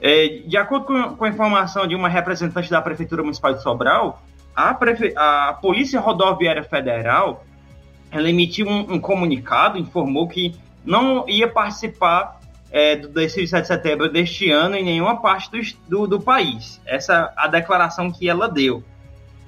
[0.00, 4.22] É, de acordo com, com a informação de uma representante da Prefeitura Municipal de Sobral,
[4.56, 7.44] a, prefe- a Polícia Rodoviária Federal
[8.12, 10.54] emitiu um, um comunicado, informou que
[10.84, 12.40] não ia participar
[12.70, 16.20] é, do desfile de 7 de setembro deste ano em nenhuma parte do, do, do
[16.20, 16.80] país.
[16.86, 18.82] Essa é a declaração que ela deu.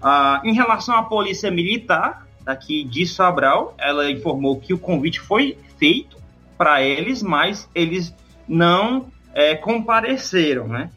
[0.03, 5.57] Ah, em relação à Polícia Militar, daqui de Sobral, ela informou que o convite foi
[5.79, 6.17] feito
[6.63, 8.15] para eles, mas eles
[8.47, 10.91] não é, compareceram, né?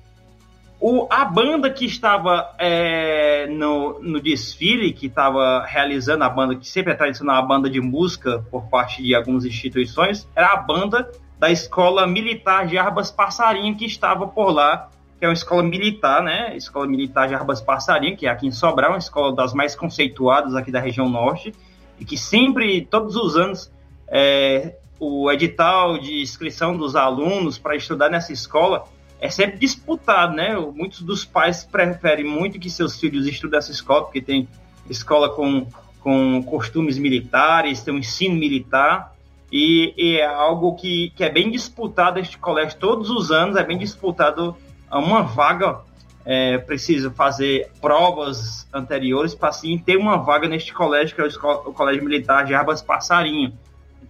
[0.79, 6.67] O, a banda que estava é, no, no desfile, que estava realizando a banda, que
[6.67, 11.11] sempre é tradicional, a banda de música por parte de algumas instituições, era a banda
[11.39, 16.21] da Escola Militar de Arbas Passarinho, que estava por lá, que é uma escola militar,
[16.21, 16.55] né?
[16.55, 20.53] Escola Militar de Arbas Passarinho, que é aqui em Sobral, uma escola das mais conceituadas
[20.53, 21.55] aqui da região norte,
[21.99, 23.71] e que sempre, todos os anos,
[24.07, 28.85] é, o edital de inscrição dos alunos para estudar nessa escola
[29.19, 30.55] é sempre disputado, né?
[30.55, 34.47] Muitos dos pais preferem muito que seus filhos estudem nessa escola, porque tem
[34.89, 35.67] escola com,
[35.99, 39.15] com costumes militares, tem um ensino militar,
[39.51, 43.63] e, e é algo que, que é bem disputado este colégio todos os anos, é
[43.63, 44.55] bem disputado
[44.91, 45.79] uma vaga
[46.25, 51.51] é, precisa fazer provas anteriores para sim ter uma vaga neste colégio, que é o,
[51.69, 53.53] o Colégio Militar de Arbas Passarinho.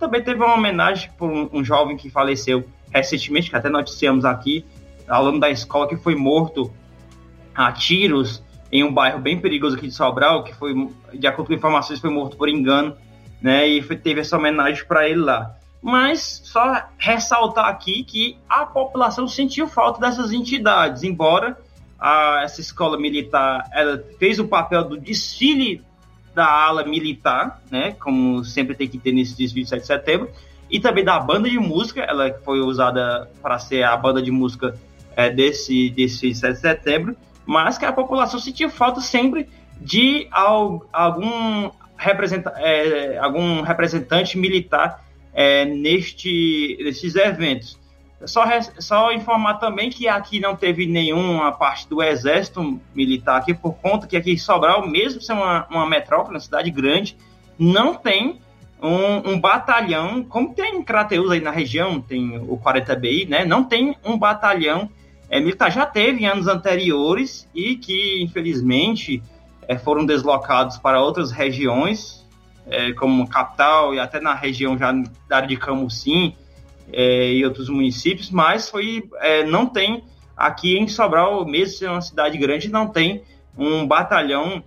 [0.06, 2.64] Também teve uma homenagem por um, um, jovem que faleceu
[2.94, 4.64] recentemente, que até noticiamos aqui,
[5.08, 6.72] aluno da escola que foi morto
[7.56, 10.76] a tiros em um bairro bem perigoso aqui de Sobral, que foi,
[11.12, 12.96] de acordo com informações, foi morto por engano,
[13.42, 13.68] né?
[13.68, 15.56] E foi, teve essa homenagem para ele lá.
[15.82, 21.58] Mas só ressaltar aqui que a população sentiu falta dessas entidades, embora
[22.00, 25.84] a, essa escola militar ela fez o papel do desfile
[26.36, 30.30] da ala militar, né, como sempre tem que ter nesse desfile de 7 de setembro,
[30.70, 34.76] e também da banda de música, ela foi usada para ser a banda de música
[35.16, 39.48] é, desse desfile de 7 de setembro, mas que a população sentiu falta sempre
[39.80, 47.80] de algum, representa, é, algum representante militar é, neste, nesses eventos.
[48.24, 48.46] Só,
[48.80, 54.08] só informar também que aqui não teve nenhuma parte do exército militar aqui, por conta
[54.08, 57.18] que aqui Sobral, mesmo sendo uma, uma metrópole, uma cidade grande,
[57.60, 58.40] não tem
[58.82, 63.44] um, um, batalhão, como tem em Crateus aí na região, tem o 40BI, né?
[63.44, 64.90] Não tem um batalhão
[65.30, 65.72] é, militar.
[65.72, 69.22] Já teve em anos anteriores e que, infelizmente,
[69.68, 72.26] é, foram deslocados para outras regiões,
[72.68, 74.92] é, como capital e até na região já
[75.28, 76.36] da área de Camusim,
[76.92, 80.04] é, e outros municípios, mas foi é, não tem
[80.36, 83.24] aqui em Sobral, mesmo sendo uma cidade grande, não tem
[83.58, 84.64] um batalhão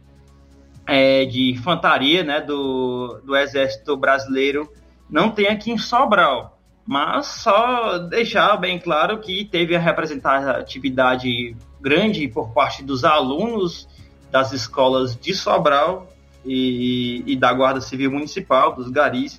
[0.87, 4.71] é, de infantaria né, do, do Exército Brasileiro,
[5.09, 6.59] não tem aqui em Sobral.
[6.87, 13.87] Mas só deixar bem claro que teve a representatividade grande por parte dos alunos
[14.31, 16.11] das escolas de Sobral
[16.47, 19.39] e, e da Guarda Civil Municipal, dos garis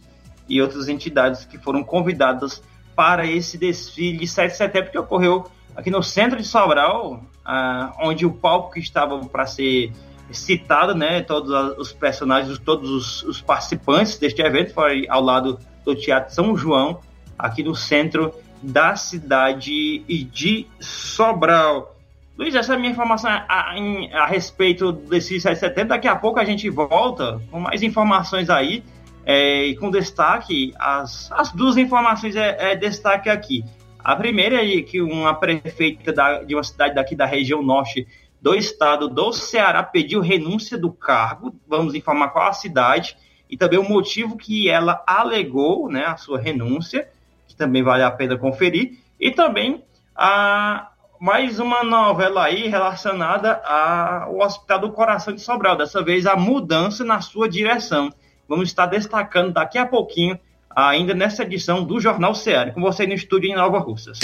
[0.49, 2.61] e outras entidades que foram convidadas
[2.95, 7.93] para esse desfile de 7 de setembro que ocorreu aqui no centro de Sobral, ah,
[8.01, 9.93] onde o palco que estava para ser
[10.31, 15.95] citado, né, todos os personagens, todos os, os participantes deste evento foi ao lado do
[15.95, 16.99] Teatro São João,
[17.37, 19.99] aqui no centro da cidade
[20.31, 21.95] de Sobral.
[22.37, 25.89] Luiz, essa é a minha informação a, a, a respeito desse 7 de setembro.
[25.89, 28.83] Daqui a pouco a gente volta com mais informações aí
[29.31, 33.63] é, com destaque, as, as duas informações é, é, destaque aqui.
[33.99, 38.07] A primeira é que uma prefeita da, de uma cidade daqui da região norte
[38.41, 41.53] do estado do Ceará pediu renúncia do cargo.
[41.67, 43.15] Vamos informar qual a cidade
[43.47, 47.07] e também o motivo que ela alegou, né, a sua renúncia,
[47.47, 48.97] que também vale a pena conferir.
[49.19, 49.83] E também
[50.15, 50.89] a,
[51.19, 57.05] mais uma novela aí relacionada ao Hospital do Coração de Sobral, dessa vez a mudança
[57.05, 58.11] na sua direção
[58.49, 60.37] vamos estar destacando daqui a pouquinho,
[60.75, 62.71] ainda nessa edição do Jornal Ceará.
[62.71, 64.19] Com você no estúdio em Nova Russas.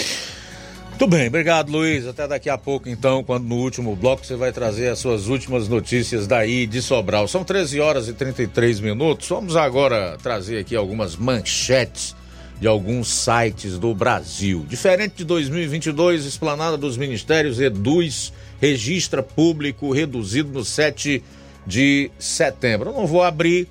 [0.90, 2.06] Muito bem, obrigado Luiz.
[2.06, 5.68] Até daqui a pouco, então, quando no último bloco você vai trazer as suas últimas
[5.68, 7.28] notícias daí de Sobral.
[7.28, 9.28] São 13 horas e 33 minutos.
[9.28, 12.16] Vamos agora trazer aqui algumas manchetes
[12.58, 14.64] de alguns sites do Brasil.
[14.66, 21.22] Diferente de 2022, Esplanada dos Ministérios reduz, registra público reduzido no 7
[21.66, 22.90] de setembro.
[22.90, 23.68] Eu não vou abrir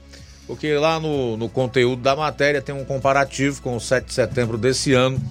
[0.47, 4.57] porque lá no, no conteúdo da matéria tem um comparativo com o 7 de setembro
[4.57, 5.21] desse ano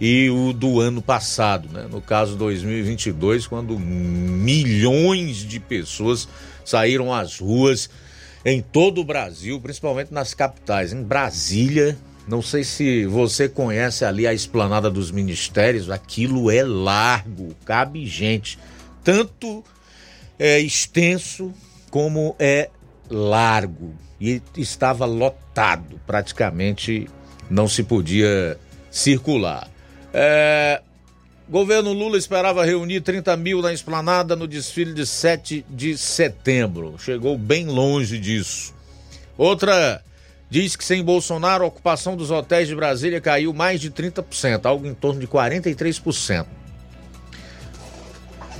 [0.00, 1.86] e o do ano passado, né?
[1.90, 6.28] No caso 2022, quando milhões de pessoas
[6.64, 7.88] saíram às ruas
[8.44, 10.92] em todo o Brasil, principalmente nas capitais.
[10.92, 17.54] Em Brasília, não sei se você conhece ali a esplanada dos ministérios, aquilo é largo,
[17.64, 18.58] cabe gente,
[19.04, 19.64] tanto
[20.38, 21.52] é extenso
[21.90, 22.70] como é
[23.08, 27.08] largo e estava lotado, praticamente
[27.50, 28.56] não se podia
[28.88, 29.68] circular.
[30.14, 30.80] É,
[31.48, 36.94] governo Lula esperava reunir 30 mil na esplanada no desfile de 7 de setembro.
[36.98, 38.72] Chegou bem longe disso.
[39.36, 40.00] Outra
[40.48, 44.86] diz que sem Bolsonaro a ocupação dos hotéis de Brasília caiu mais de 30%, algo
[44.86, 46.46] em torno de 43%.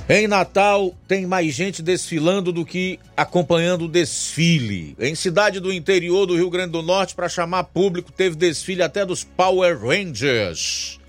[0.09, 4.97] Em Natal, tem mais gente desfilando do que acompanhando o desfile.
[4.99, 9.05] Em cidade do interior do Rio Grande do Norte, para chamar público, teve desfile até
[9.05, 10.99] dos Power Rangers.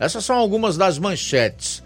[0.00, 1.80] Essas são algumas das manchetes.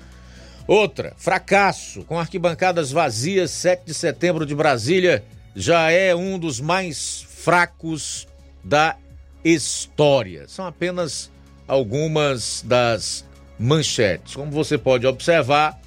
[0.66, 5.22] Outra, fracasso, com arquibancadas vazias, 7 de setembro de Brasília,
[5.54, 8.26] já é um dos mais fracos
[8.64, 8.96] da
[9.44, 10.48] história.
[10.48, 11.30] São apenas
[11.66, 13.22] algumas das
[13.58, 14.34] manchetes.
[14.34, 15.78] Como você pode observar,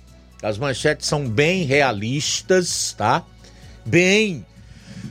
[0.42, 3.24] as manchetes são bem realistas, tá?
[3.86, 4.46] Bem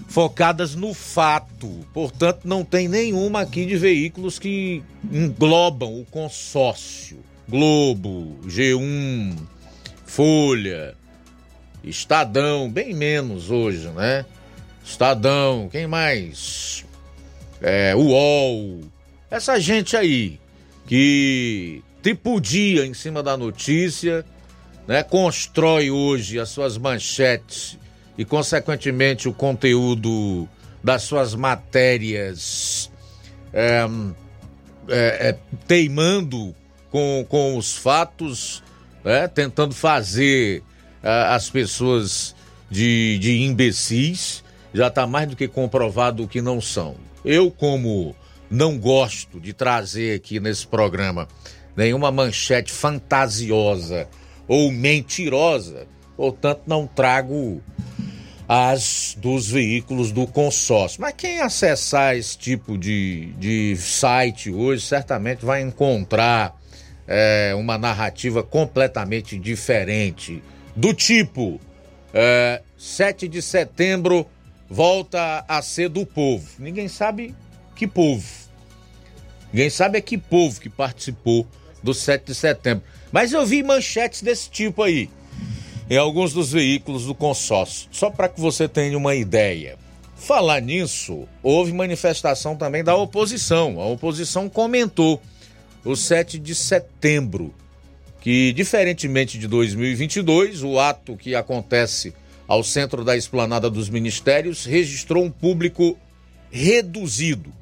[0.09, 1.86] focadas no fato.
[1.93, 7.19] Portanto, não tem nenhuma aqui de veículos que englobam o consórcio.
[7.48, 9.36] Globo, G1,
[10.05, 10.94] Folha,
[11.82, 14.24] Estadão, bem menos hoje, né?
[14.85, 16.85] Estadão, quem mais?
[17.62, 18.81] É, UOL,
[19.31, 20.39] essa gente aí
[20.86, 24.24] que tripudia em cima da notícia,
[24.86, 25.02] né?
[25.02, 27.78] Constrói hoje as suas manchetes
[28.16, 30.48] e, consequentemente, o conteúdo
[30.82, 32.90] das suas matérias
[33.52, 33.86] é,
[34.89, 36.55] é, é, teimando
[36.90, 38.62] com, com os fatos,
[39.05, 39.28] né?
[39.28, 40.62] tentando fazer
[41.02, 42.35] as pessoas
[42.70, 44.44] de, de imbecis,
[44.74, 46.94] já está mais do que comprovado que não são.
[47.24, 48.15] Eu, como
[48.51, 51.27] não gosto de trazer aqui nesse programa
[51.77, 54.09] nenhuma manchete fantasiosa
[54.51, 55.86] ou mentirosa,
[56.16, 57.62] portanto, não trago
[58.48, 61.01] as dos veículos do consórcio.
[61.01, 66.59] Mas quem acessar esse tipo de, de site hoje certamente vai encontrar
[67.06, 70.43] é, uma narrativa completamente diferente.
[70.74, 71.60] Do tipo,
[72.12, 74.27] é, 7 de setembro
[74.68, 76.48] volta a ser do povo.
[76.59, 77.36] Ninguém sabe
[77.77, 78.27] que povo.
[79.52, 81.47] Ninguém sabe é que povo que participou
[81.85, 82.82] do 7 de setembro.
[83.12, 85.10] Mas eu vi manchetes desse tipo aí
[85.90, 89.76] em alguns dos veículos do consórcio, só para que você tenha uma ideia.
[90.14, 93.80] Falar nisso, houve manifestação também da oposição.
[93.80, 95.20] A oposição comentou
[95.84, 97.52] o 7 de setembro,
[98.20, 102.14] que diferentemente de 2022, o ato que acontece
[102.46, 105.98] ao centro da esplanada dos ministérios registrou um público
[106.52, 107.52] reduzido.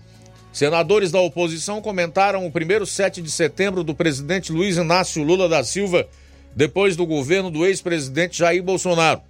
[0.52, 5.62] Senadores da oposição comentaram o primeiro 7 de setembro do presidente Luiz Inácio Lula da
[5.62, 6.08] Silva
[6.56, 9.20] depois do governo do ex-presidente Jair Bolsonaro.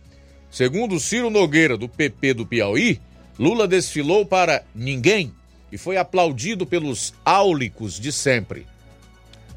[0.51, 3.01] Segundo Ciro Nogueira, do PP do Piauí,
[3.39, 5.33] Lula desfilou para ninguém
[5.71, 8.67] e foi aplaudido pelos áulicos de sempre.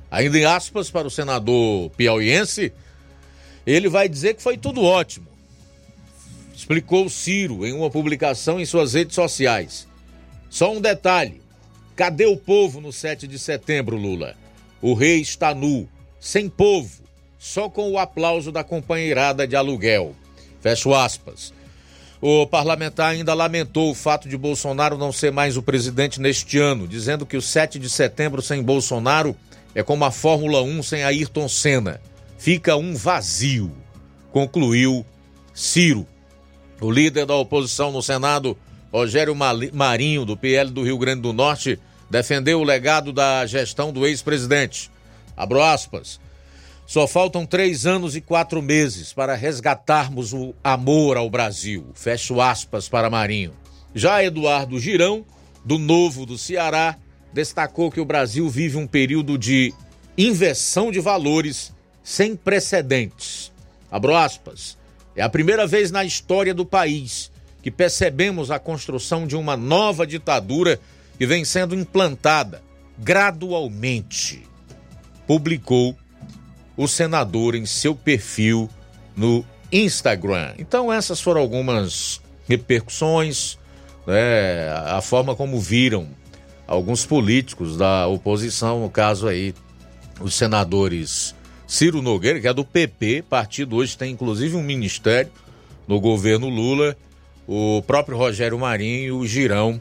[0.10, 2.74] Ainda em aspas para o senador piauiense,
[3.66, 5.28] ele vai dizer que foi tudo ótimo.
[6.54, 9.88] Explicou Ciro em uma publicação em suas redes sociais.
[10.50, 11.42] Só um detalhe:
[11.96, 14.36] cadê o povo no 7 de setembro, Lula?
[14.82, 15.88] O rei está nu,
[16.20, 17.02] sem povo
[17.42, 20.16] só com o aplauso da companheirada de aluguel.
[20.60, 21.52] Fecho aspas.
[22.22, 26.88] O parlamentar ainda lamentou o fato de Bolsonaro não ser mais o presidente neste ano,
[26.88, 29.36] dizendo que o 7 de setembro sem Bolsonaro
[29.74, 32.00] é como a Fórmula 1 sem Ayrton Senna.
[32.38, 33.72] Fica um vazio,
[34.32, 35.04] concluiu
[35.52, 36.06] Ciro.
[36.80, 38.56] O líder da oposição no Senado,
[38.92, 39.36] Rogério
[39.74, 44.92] Marinho, do PL do Rio Grande do Norte, defendeu o legado da gestão do ex-presidente.
[45.36, 46.20] Abro aspas.
[46.86, 51.88] Só faltam três anos e quatro meses para resgatarmos o amor ao Brasil.
[51.94, 53.54] Fecho aspas para Marinho.
[53.96, 55.26] Já Eduardo Girão,
[55.64, 56.98] do Novo do Ceará,
[57.32, 59.74] destacou que o Brasil vive um período de
[60.18, 61.74] inversão de valores
[62.04, 63.54] sem precedentes.
[63.90, 64.78] Abro aspas.
[65.16, 67.31] É a primeira vez na história do país
[67.62, 70.80] que percebemos a construção de uma nova ditadura
[71.18, 72.62] que vem sendo implantada
[72.98, 74.44] gradualmente.
[75.28, 75.96] Publicou
[76.76, 78.70] o senador em seu perfil
[79.16, 80.54] no Instagram.
[80.58, 83.58] Então, essas foram algumas repercussões,
[84.06, 86.08] né, a forma como viram
[86.68, 89.54] alguns políticos da oposição, no caso aí,
[90.20, 91.36] os senadores
[91.68, 95.32] Ciro Nogueira, que é do PP, partido hoje tem inclusive um ministério
[95.88, 96.98] no governo Lula,
[97.48, 99.80] o próprio Rogério Marinho e o Girão,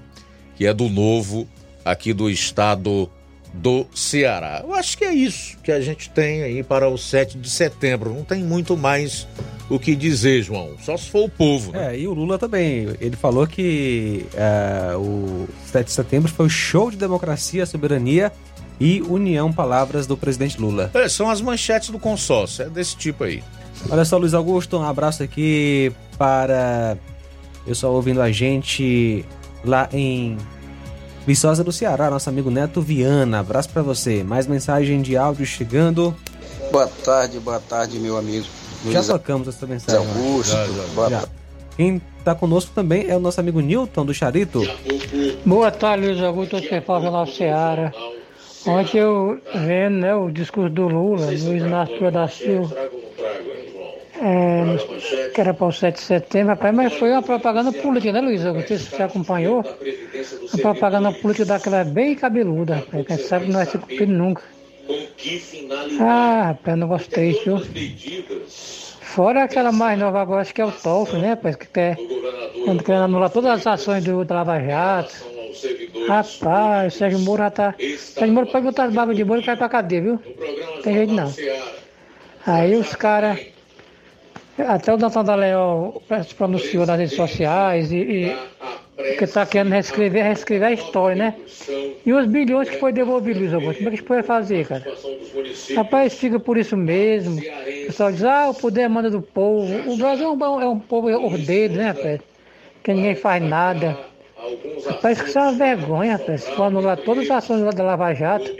[0.56, 1.48] que é do Novo,
[1.84, 3.10] aqui do estado
[3.52, 4.62] do Ceará.
[4.64, 8.14] Eu acho que é isso que a gente tem aí para o 7 de setembro.
[8.14, 9.26] Não tem muito mais
[9.68, 10.76] o que dizer, João.
[10.82, 11.72] Só se for o povo.
[11.72, 11.94] Né?
[11.94, 12.88] É, e o Lula também.
[13.00, 18.32] Ele falou que é, o 7 de setembro foi o show de democracia, soberania
[18.78, 20.90] e união, palavras do presidente Lula.
[20.94, 23.42] É, são as manchetes do consórcio, é desse tipo aí.
[23.88, 26.96] Olha só, Luiz Augusto, um abraço aqui para
[27.66, 29.24] eu só ouvindo a gente
[29.64, 30.36] lá em
[31.26, 33.40] Viçosa do Ceará, nosso amigo Neto Viana.
[33.40, 34.24] Abraço para você.
[34.24, 36.14] Mais mensagem de áudio chegando.
[36.72, 38.46] Boa tarde, boa tarde, meu amigo.
[38.90, 40.00] Já tocamos essa mensagem.
[40.00, 40.82] Augusto, já, já.
[40.94, 41.24] Boa já.
[41.76, 44.60] Quem está conosco também é o nosso amigo Newton do Charito.
[45.44, 47.92] Boa tarde, Luiz Augusto, você fala lá Ceará.
[48.66, 52.76] Ontem eu vendo né, o discurso do Lula, Luiz Inácio da Silva
[54.20, 58.20] é, que era para o 7 de setembro, rapaz, mas foi uma propaganda política, né,
[58.20, 58.44] Luiz?
[58.44, 59.64] Não sei se você acompanhou.
[60.52, 63.06] Uma propaganda política daquela bem cabeluda, rapaz.
[63.06, 64.42] Quem sabe não vai ser cumprido nunca.
[66.00, 67.58] Ah, rapaz, não gostei, viu?
[69.00, 71.96] Fora aquela mais nova agora, acho que é o Tolfo, né, rapaz, que quer,
[72.84, 75.14] quer anular todas as ações do, Lava Jato.
[76.06, 77.74] Rapaz, o Sérgio Moro já tá.
[77.98, 80.18] Sérgio Moro pode botar as barbas de bolo e cair pra cadeia, viu?
[80.82, 81.32] Tem jeito não.
[82.46, 83.38] Aí os caras
[84.66, 88.36] Até o Doutor Dallagnol se pronunciou nas redes sociais e, e
[89.16, 91.34] que está querendo reescrever, reescrever a história, né?
[92.04, 94.66] E os bilhões que foi devolvido, Luiz Augusto, como é que a gente pode fazer,
[94.66, 94.84] cara?
[95.74, 97.38] Rapaz, fica por isso mesmo.
[97.38, 99.90] O pessoal diz, ah, o poder manda do povo.
[99.90, 102.20] O Brasil é um, é um povo ordeiro, né, rapaz?
[102.82, 103.98] Que ninguém faz nada.
[104.86, 106.42] Rapaz, isso é uma vergonha, rapaz.
[106.44, 108.50] Se for anular todas as ações da Lava Jato.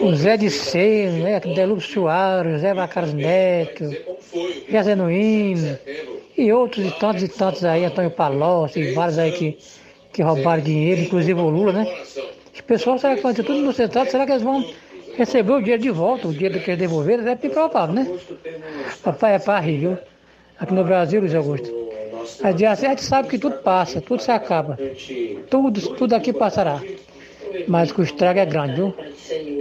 [0.00, 1.40] O Zé de Ceia, né?
[1.40, 3.84] Delúcio Soares, Zé Bacaras Neto,
[4.70, 5.78] Zé Zenuíno,
[6.36, 9.58] e outros e tantos e tantos aí, Antônio Palocci, e vários aí que,
[10.12, 11.86] que roubaram dinheiro, inclusive o Lula, né?
[12.54, 14.10] Os pessoal, será que vai ter tudo no centrado?
[14.10, 14.64] Será que eles vão
[15.16, 17.26] receber o dinheiro de volta, o dinheiro que eles devolveram?
[17.26, 18.06] É provável, né?
[19.02, 19.98] Papai é para rir, viu?
[20.58, 21.88] Aqui no Brasil, Luiz Augusto.
[22.42, 24.78] A gente sabe que tudo passa, tudo se acaba.
[25.48, 26.80] Tudo, tudo aqui passará.
[27.66, 28.94] Mas o estrago é grande, viu?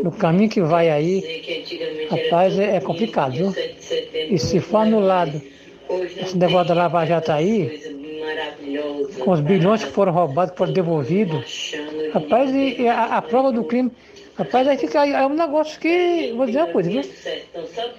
[0.03, 3.53] No caminho que vai aí, rapaz, é, é complicado, viu?
[4.30, 5.41] E se for anulado
[6.22, 7.97] esse negócio da Lava Jato aí,
[9.23, 11.73] com os bilhões que foram roubados, que foram devolvidos,
[12.14, 13.91] rapaz, e, a, a, prova do crime,
[14.38, 17.01] rapaz, aí fica, é um negócio que, vou dizer uma coisa, viu?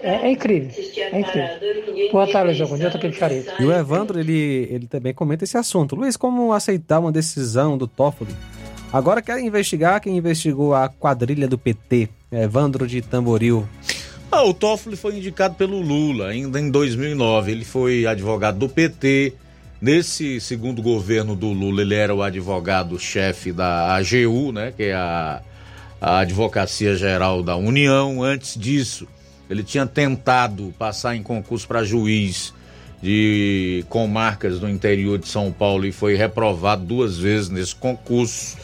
[0.02, 0.70] É, é incrível,
[1.12, 2.12] é incrível.
[2.12, 3.52] Boa tarde, Luiz Augusto, de Charito.
[3.60, 5.96] E o Evandro, ele, ele também comenta esse assunto.
[5.96, 8.34] Luiz, como aceitar uma decisão do Toffoli?
[8.92, 13.68] Agora quer investigar quem investigou a quadrilha do PT, Evandro de Tamboril.
[14.32, 17.52] Ah, o Toffoli foi indicado pelo Lula ainda em 2009.
[17.52, 19.34] Ele foi advogado do PT.
[19.80, 25.40] Nesse segundo governo do Lula, ele era o advogado-chefe da AGU, né, que é a,
[26.00, 28.22] a Advocacia Geral da União.
[28.22, 29.06] Antes disso,
[29.48, 32.52] ele tinha tentado passar em concurso para juiz
[33.00, 38.56] de comarcas do interior de São Paulo e foi reprovado duas vezes nesse concurso.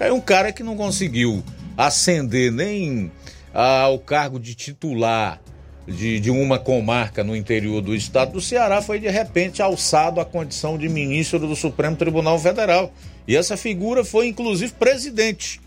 [0.00, 1.44] É um cara que não conseguiu
[1.76, 3.12] ascender nem
[3.52, 5.40] ao cargo de titular
[5.86, 10.24] de, de uma comarca no interior do estado do Ceará, foi de repente alçado à
[10.24, 12.92] condição de ministro do Supremo Tribunal Federal.
[13.28, 15.60] E essa figura foi inclusive presidente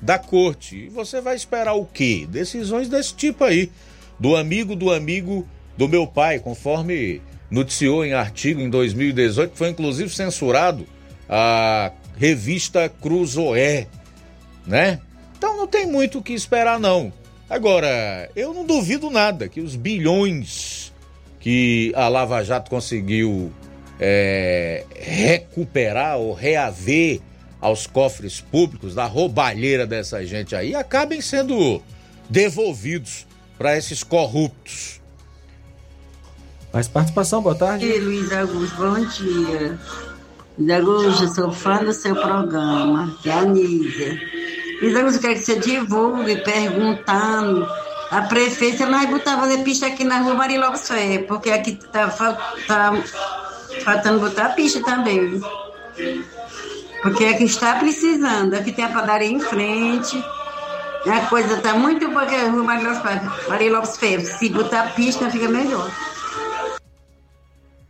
[0.00, 0.76] da corte.
[0.76, 2.28] E você vai esperar o quê?
[2.30, 3.70] Decisões desse tipo aí,
[4.20, 5.46] do amigo do amigo
[5.76, 10.86] do meu pai, conforme noticiou em artigo em 2018, foi inclusive censurado
[11.28, 11.90] a
[12.20, 13.86] revista Cruzoé,
[14.66, 15.00] né?
[15.38, 17.10] Então não tem muito o que esperar não.
[17.48, 20.92] Agora, eu não duvido nada que os bilhões
[21.40, 23.50] que a Lava Jato conseguiu
[23.98, 27.22] é, recuperar ou reaver
[27.58, 31.82] aos cofres públicos da roubalheira dessa gente aí acabem sendo
[32.28, 33.26] devolvidos
[33.56, 35.00] para esses corruptos.
[36.70, 37.86] Mais participação, boa tarde.
[37.86, 39.78] Ei, Luiz Augusto, bom dia.
[40.68, 46.36] Eu sou fã do seu programa, que é a Augusto, eu quero que você divulgue
[46.42, 47.66] perguntando
[48.10, 52.08] a prefeita nós botava de pista aqui na rua Maria Lopes Ferreira, porque aqui tá,
[52.66, 52.92] tá
[53.84, 55.40] faltando botar pista também.
[57.02, 58.54] Porque aqui está precisando.
[58.54, 60.22] Aqui tem a padaria em frente.
[61.06, 64.24] A coisa está muito boa que a rua Maria Lopes Ferreira.
[64.24, 65.88] Se botar pista, fica melhor.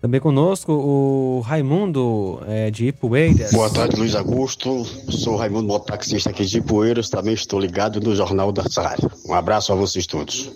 [0.00, 3.52] Também conosco o Raimundo é, de Ipueiras.
[3.52, 4.82] Boa tarde, Luiz Augusto.
[5.10, 7.10] Sou Raimundo, mototaxista aqui de Ipueiras.
[7.10, 9.10] Também estou ligado no Jornal da Área.
[9.28, 10.52] Um abraço a vocês todos.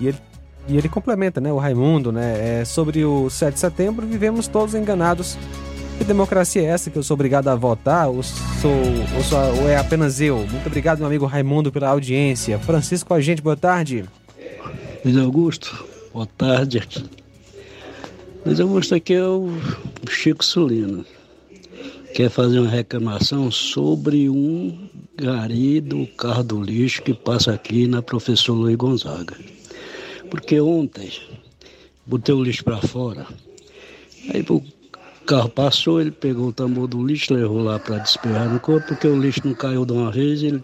[0.00, 0.18] E ele,
[0.66, 4.74] e ele complementa, né, o Raimundo, né, é, sobre o 7 de setembro, vivemos todos
[4.74, 5.36] enganados.
[5.98, 8.08] Que democracia é essa que eu sou obrigado a votar?
[8.08, 8.72] Ou, sou,
[9.14, 10.38] ou, sou, ou é apenas eu?
[10.38, 12.58] Muito obrigado, meu amigo Raimundo, pela audiência.
[12.60, 14.06] Francisco, a gente, boa tarde.
[15.04, 15.84] Luiz Augusto,
[16.14, 16.82] boa tarde.
[18.46, 19.50] Mas eu mostro aqui é o
[20.08, 21.04] Chico Sulino.
[22.14, 28.00] Quer fazer uma reclamação sobre um gari do carro do lixo que passa aqui na
[28.00, 29.36] professor Luiz Gonzaga.
[30.30, 31.10] Porque ontem
[32.06, 33.26] botei o lixo para fora.
[34.32, 34.62] Aí o
[35.26, 39.08] carro passou, ele pegou o tambor do lixo, levou lá para despejar no corpo, porque
[39.08, 40.62] o lixo não caiu de uma vez, ele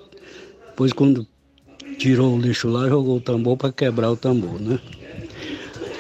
[0.69, 1.27] depois quando
[1.99, 4.79] tirou o lixo lá, jogou o tambor para quebrar o tambor, né?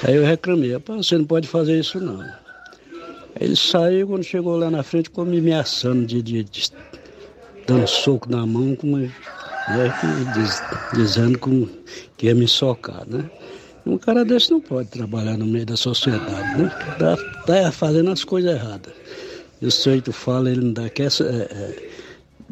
[0.04, 2.20] Aí eu reclamei, você não pode fazer isso não.
[2.20, 6.70] Aí ele saiu, quando chegou lá na frente, ficou me ameaçando, de, de, de
[7.66, 9.12] dando soco na mão, com né,
[10.34, 10.62] diz,
[10.94, 11.68] dizendo com,
[12.16, 13.30] que ia me socar, né?
[13.84, 16.68] Um cara desse não pode trabalhar no meio da sociedade, né?
[16.98, 17.16] Tá,
[17.46, 18.92] tá fazendo as coisas erradas.
[19.60, 21.90] E o sujeito fala, ele não dá, quer é, é,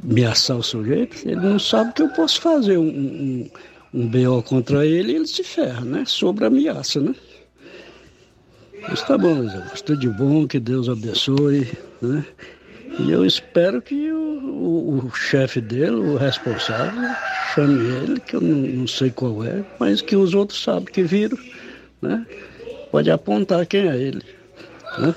[0.09, 3.51] ameaçar o sujeito, ele não sabe que eu posso fazer um, um,
[3.95, 6.05] um BO contra ele e ele se ferra, né?
[6.07, 7.15] Sobre ameaça, né?
[8.89, 9.59] Mas tá bom, Zé.
[9.85, 11.71] Tudo de bom, que Deus abençoe,
[12.01, 12.25] né?
[12.99, 17.11] E eu espero que o, o, o chefe dele, o responsável,
[17.55, 21.03] chame ele, que eu não, não, sei qual é, mas que os outros sabem que
[21.03, 21.39] viram,
[22.03, 22.27] né?
[22.91, 24.23] Pode apontar quem é ele.
[24.99, 25.15] Né?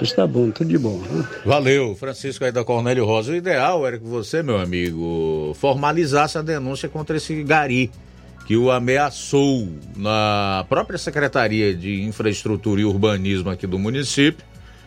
[0.00, 0.98] Mas tá bom, tudo de bom.
[0.98, 1.28] Né?
[1.44, 3.32] Valeu, Francisco aí da Cornélio Rosa.
[3.32, 7.90] O ideal era que você, meu amigo, formalizasse a denúncia contra esse gari
[8.46, 14.44] que o ameaçou na própria Secretaria de Infraestrutura e Urbanismo aqui do município,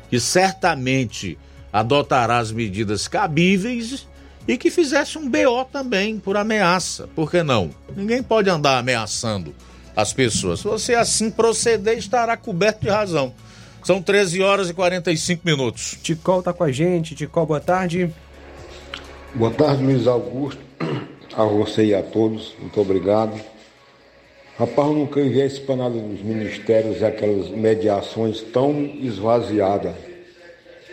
[0.10, 1.38] que certamente
[1.72, 4.08] adotará as medidas cabíveis
[4.48, 7.08] e que fizesse um BO também por ameaça.
[7.16, 7.72] Por que não?
[7.96, 9.54] Ninguém pode andar ameaçando
[9.96, 10.60] as pessoas.
[10.60, 13.34] Se você assim proceder, estará coberto de razão.
[13.84, 15.98] São 13 horas e 45 minutos.
[16.02, 17.16] Ticol tá com a gente.
[17.16, 18.12] Ticol, boa tarde.
[19.34, 20.62] Boa tarde, Luiz Augusto.
[21.36, 23.38] A você e a todos, muito obrigado.
[24.58, 28.72] Rapaz, eu nunca vi esse panado dos ministérios e aquelas mediações tão
[29.02, 29.96] esvaziadas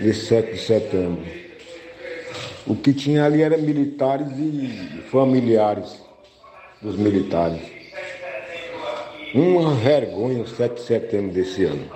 [0.01, 1.25] nesse 7 de setembro.
[2.67, 5.97] O que tinha ali era militares e familiares
[6.81, 7.61] dos militares.
[9.33, 11.89] Uma vergonha o 7 de setembro desse ano.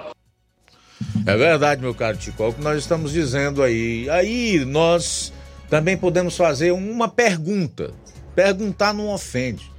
[1.26, 4.08] É verdade, meu caro Tico, é o que nós estamos dizendo aí.
[4.08, 5.32] Aí nós
[5.68, 7.92] também podemos fazer uma pergunta.
[8.36, 9.72] Perguntar não ofende.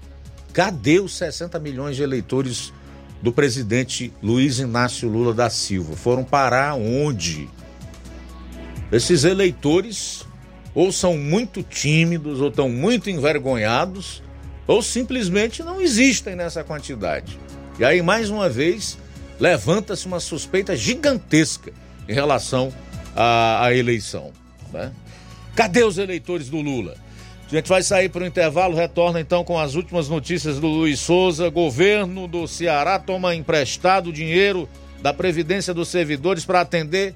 [0.51, 2.73] Cadê os 60 milhões de eleitores
[3.21, 5.95] do presidente Luiz Inácio Lula da Silva?
[5.95, 7.47] Foram parar onde?
[8.91, 10.25] Esses eleitores
[10.73, 14.21] ou são muito tímidos, ou estão muito envergonhados,
[14.67, 17.39] ou simplesmente não existem nessa quantidade.
[17.79, 18.97] E aí, mais uma vez,
[19.39, 21.71] levanta-se uma suspeita gigantesca
[22.07, 22.73] em relação
[23.15, 24.31] à, à eleição.
[24.71, 24.91] Né?
[25.55, 26.95] Cadê os eleitores do Lula?
[27.47, 30.99] A gente vai sair para o intervalo, retorna então com as últimas notícias do Luiz
[30.99, 31.49] Souza.
[31.49, 34.67] Governo do Ceará toma emprestado dinheiro
[35.01, 37.15] da Previdência dos Servidores para atender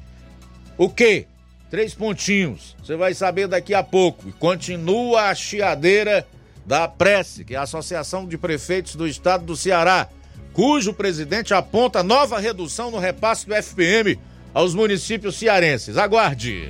[0.78, 1.28] o quê?
[1.70, 2.78] Três pontinhos.
[2.82, 4.30] Você vai saber daqui a pouco.
[4.30, 6.26] E continua a chiadeira
[6.66, 10.08] da Prece, que é a Associação de Prefeitos do Estado do Ceará,
[10.53, 14.18] cujo presidente aponta nova redução no repasse do FPM
[14.53, 15.98] aos municípios cearenses.
[15.98, 16.70] Aguarde.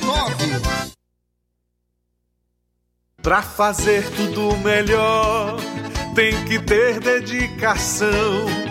[3.21, 5.55] Pra fazer tudo melhor,
[6.15, 8.70] tem que ter dedicação.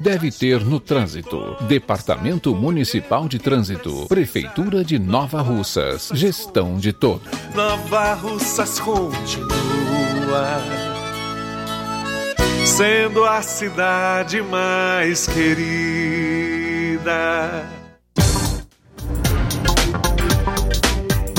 [0.01, 1.55] deve ter no trânsito.
[1.61, 7.29] Departamento Municipal de Trânsito, Prefeitura de Nova Russas, gestão de todos.
[7.53, 9.51] Nova Russas continua
[12.65, 17.01] sendo a cidade mais querida.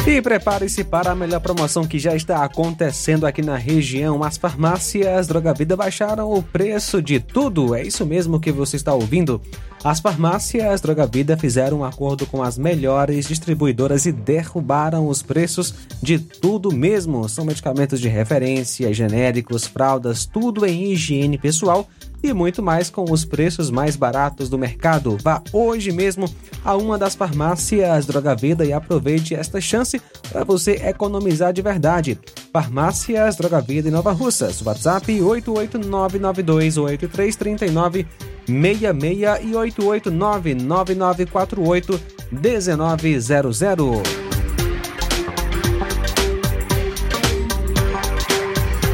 [0.05, 4.25] E prepare-se para a melhor promoção que já está acontecendo aqui na região.
[4.25, 7.73] As farmácias Droga Vida baixaram o preço de tudo.
[7.73, 9.41] É isso mesmo que você está ouvindo.
[9.85, 15.73] As farmácias Droga Vida fizeram um acordo com as melhores distribuidoras e derrubaram os preços
[16.03, 17.29] de tudo mesmo.
[17.29, 21.89] São medicamentos de referência, genéricos, fraldas, tudo em higiene pessoal
[22.23, 25.19] e muito mais com os preços mais baratos do mercado.
[25.23, 26.33] Vá hoje mesmo
[26.65, 30.01] a uma das farmácias Droga Vida e aproveite esta chance
[30.31, 32.19] para você economizar de verdade.
[32.53, 34.63] Farmácias Droga Vida em Nova Russas.
[34.63, 38.07] WhatsApp 889928339
[38.47, 40.57] 66 e 889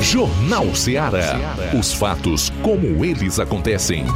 [0.01, 1.39] Jornal Ceará.
[1.79, 4.07] Os fatos como eles acontecem.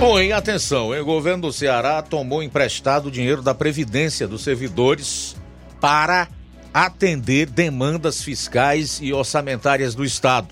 [0.00, 5.36] Bom, atenção, o governo do Ceará tomou emprestado dinheiro da Previdência dos servidores
[5.78, 6.26] para
[6.72, 10.48] atender demandas fiscais e orçamentárias do Estado.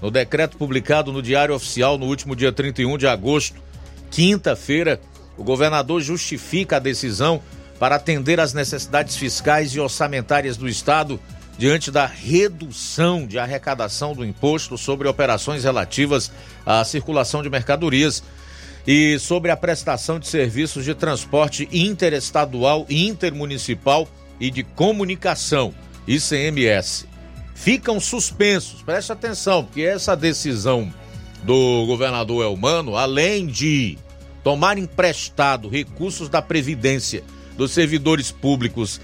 [0.00, 3.60] No decreto publicado no Diário Oficial no último dia 31 de agosto,
[4.10, 5.00] quinta-feira,
[5.36, 7.42] o governador justifica a decisão
[7.78, 11.18] para atender às necessidades fiscais e orçamentárias do Estado
[11.56, 16.30] diante da redução de arrecadação do imposto sobre operações relativas
[16.66, 18.22] à circulação de mercadorias
[18.86, 24.08] e sobre a prestação de serviços de transporte interestadual e intermunicipal
[24.40, 25.74] e de Comunicação,
[26.06, 27.06] ICMS,
[27.54, 28.82] ficam suspensos.
[28.82, 30.92] Preste atenção, porque essa decisão
[31.42, 33.98] do governador Elmano, além de
[34.42, 37.22] tomar emprestado recursos da Previdência
[37.56, 39.00] dos servidores públicos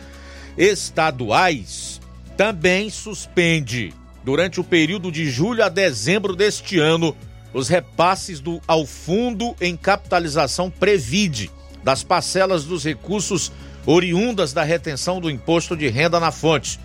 [0.57, 2.01] estaduais,
[2.37, 3.95] também suspende,
[4.25, 7.17] durante o período de julho a dezembro deste ano,
[7.53, 11.51] os repasses do, ao Fundo em Capitalização Previde
[11.83, 13.51] das parcelas dos recursos
[13.87, 16.79] oriundas da retenção do imposto de renda na fonte.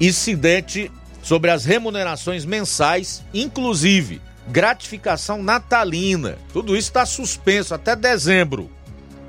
[0.00, 0.90] Incidente
[1.22, 6.36] sobre as remunerações mensais, inclusive gratificação natalina.
[6.52, 8.70] Tudo isso está suspenso até dezembro.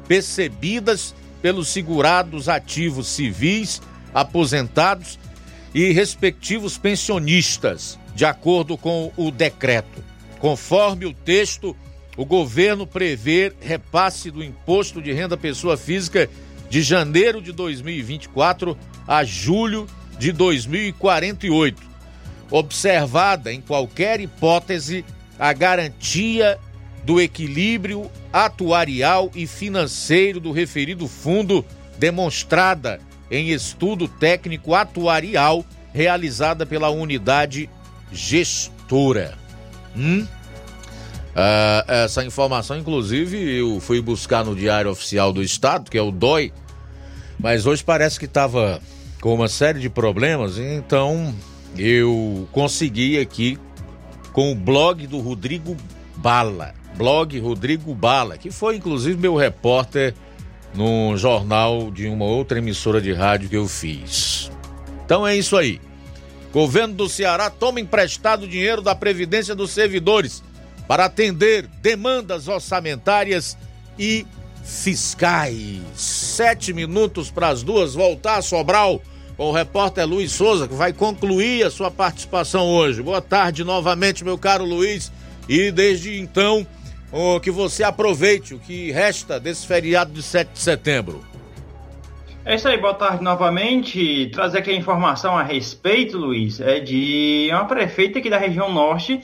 [0.07, 3.81] Percebidas pelos segurados ativos civis,
[4.13, 5.19] aposentados
[5.73, 10.03] e respectivos pensionistas, de acordo com o decreto.
[10.39, 11.75] Conforme o texto
[12.17, 16.29] o governo prevê repasse do imposto de renda pessoa física
[16.69, 18.77] de janeiro de 2024
[19.07, 21.81] a julho de 2048,
[22.49, 25.03] observada em qualquer hipótese
[25.39, 26.59] a garantia
[27.03, 31.65] do equilíbrio atuarial e financeiro do referido fundo,
[31.97, 37.69] demonstrada em estudo técnico atuarial realizada pela unidade
[38.11, 39.37] gestora.
[39.95, 40.27] Hum?
[41.31, 46.11] Uh, essa informação, inclusive, eu fui buscar no Diário Oficial do Estado, que é o
[46.11, 46.51] DOI,
[47.39, 48.81] mas hoje parece que estava
[49.21, 51.33] com uma série de problemas, então
[51.77, 53.57] eu consegui aqui
[54.33, 55.77] com o blog do Rodrigo
[56.17, 60.13] Bala, blog Rodrigo Bala, que foi inclusive meu repórter
[60.73, 64.51] num jornal de uma outra emissora de rádio que eu fiz.
[65.05, 65.79] Então é isso aí.
[66.51, 70.43] Governo do Ceará toma emprestado dinheiro da Previdência dos Servidores
[70.91, 73.57] para atender demandas orçamentárias
[73.97, 74.27] e
[74.61, 75.79] fiscais.
[75.95, 79.01] Sete minutos para as duas, voltar Sobral
[79.37, 83.01] com o repórter Luiz Souza, que vai concluir a sua participação hoje.
[83.01, 85.09] Boa tarde novamente, meu caro Luiz,
[85.47, 86.67] e desde então,
[87.41, 91.25] que você aproveite o que resta desse feriado de 7 de setembro.
[92.43, 94.29] É isso aí, boa tarde novamente.
[94.33, 99.21] Trazer aqui a informação a respeito, Luiz, é de uma prefeita aqui da região norte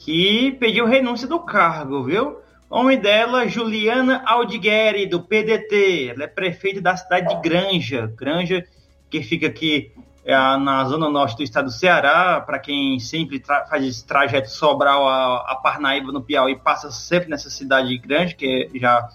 [0.00, 2.38] que pediu renúncia do cargo, viu?
[2.70, 6.12] O nome dela, Juliana Aldigueri, do PDT.
[6.14, 8.10] Ela é prefeita da cidade de Granja.
[8.16, 8.64] Granja,
[9.10, 9.92] que fica aqui
[10.24, 12.40] é, na zona norte do estado do Ceará.
[12.40, 17.50] Para quem sempre faz esse trajeto Sobral a, a Parnaíba, no Piauí, passa sempre nessa
[17.50, 19.06] cidade de Granja, que é já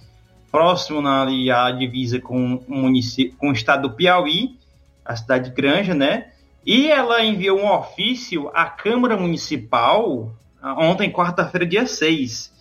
[0.52, 4.56] próximo na ali, a divisa com o, município, com o estado do Piauí.
[5.03, 6.28] a cidade de Granja, né?
[6.64, 10.32] E ela enviou um ofício à Câmara Municipal
[10.74, 12.54] ontem, quarta-feira, dia 6.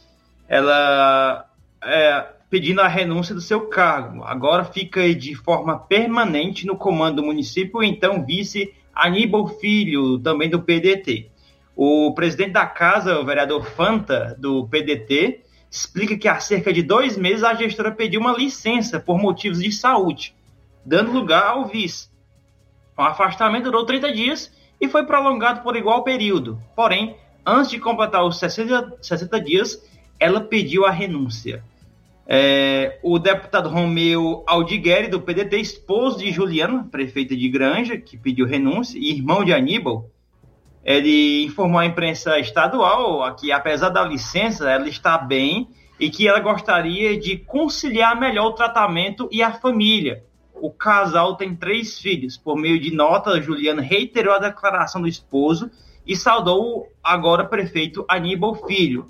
[0.48, 1.48] Ela
[1.82, 4.22] é, pedindo a renúncia do seu cargo.
[4.24, 10.62] Agora fica de forma permanente no comando do município, então vice Aníbal Filho, também do
[10.62, 11.30] PDT.
[11.74, 17.16] O presidente da casa, o vereador Fanta, do PDT, explica que há cerca de dois
[17.16, 20.32] meses a gestora pediu uma licença por motivos de saúde,
[20.86, 22.08] dando lugar ao vice.
[22.96, 26.60] O afastamento durou 30 dias e foi prolongado por igual período.
[26.76, 29.82] Porém, antes de completar os 60, 60 dias,
[30.18, 31.62] ela pediu a renúncia.
[32.26, 38.46] É, o deputado Romeu Aldigueri, do PDT, esposo de Juliana, prefeita de Granja, que pediu
[38.46, 40.08] renúncia, e irmão de Aníbal,
[40.84, 45.68] ele informou à imprensa estadual que, apesar da licença, ela está bem
[45.98, 50.22] e que ela gostaria de conciliar melhor o tratamento e a família.
[50.54, 52.36] O casal tem três filhos.
[52.36, 55.70] Por meio de nota, Juliana reiterou a declaração do esposo
[56.06, 59.06] e saudou agora prefeito Aníbal Filho.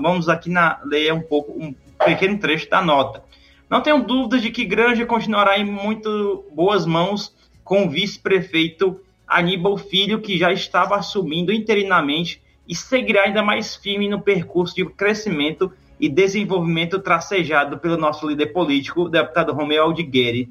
[0.00, 1.74] Vamos aqui na, ler um pouco um
[2.04, 3.22] pequeno trecho da nota.
[3.68, 9.76] Não tenho dúvidas de que Granja continuará em muito boas mãos com o vice-prefeito Aníbal
[9.76, 15.72] Filho, que já estava assumindo interinamente e seguirá ainda mais firme no percurso de crescimento
[15.98, 20.48] e desenvolvimento tracejado pelo nosso líder político, deputado Romeu Aldigueri,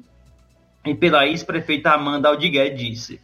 [0.84, 3.20] e pela ex-prefeita Amanda Aldigueri disse.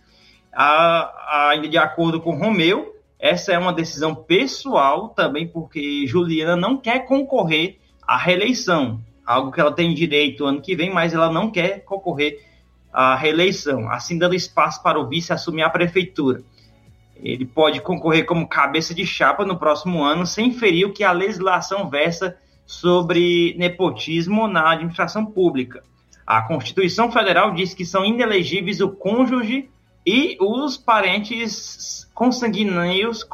[0.53, 6.77] A, ainda de acordo com Romeu, essa é uma decisão pessoal também porque Juliana não
[6.77, 11.51] quer concorrer à reeleição, algo que ela tem direito ano que vem, mas ela não
[11.51, 12.45] quer concorrer
[12.93, 16.43] à reeleição, assim dando espaço para o vice assumir a prefeitura.
[17.16, 21.12] Ele pode concorrer como cabeça de chapa no próximo ano, sem ferir o que a
[21.12, 25.83] legislação versa sobre nepotismo na administração pública.
[26.27, 29.70] A Constituição Federal diz que são inelegíveis o cônjuge
[30.05, 33.27] e os parentes consanguíneos,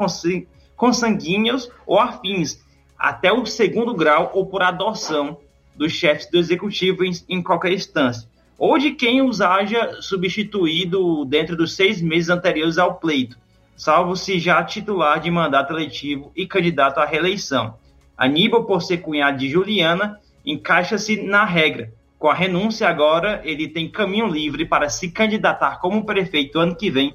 [0.77, 2.61] consanguíneos ou afins,
[2.99, 5.39] até o segundo grau ou por adoção
[5.74, 8.28] dos chefes do executivo em, em qualquer instância,
[8.59, 13.39] ou de quem os haja substituído dentro dos seis meses anteriores ao pleito,
[13.77, 17.77] salvo se já titular de mandato eletivo e candidato à reeleição.
[18.16, 21.93] Aníbal, por ser cunhado de Juliana, encaixa-se na regra.
[22.19, 26.90] Com a renúncia, agora ele tem caminho livre para se candidatar como prefeito ano que
[26.90, 27.15] vem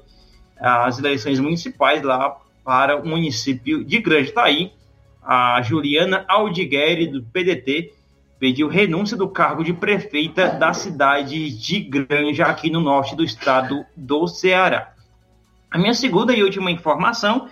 [0.58, 4.72] às eleições municipais lá para o município de Grande Taí
[5.24, 7.94] a Juliana Aldigueri, do PDT,
[8.38, 13.86] pediu renúncia do cargo de prefeita da cidade de Granja, aqui no norte do estado
[13.96, 14.92] do Ceará.
[15.70, 17.48] A minha segunda e última informação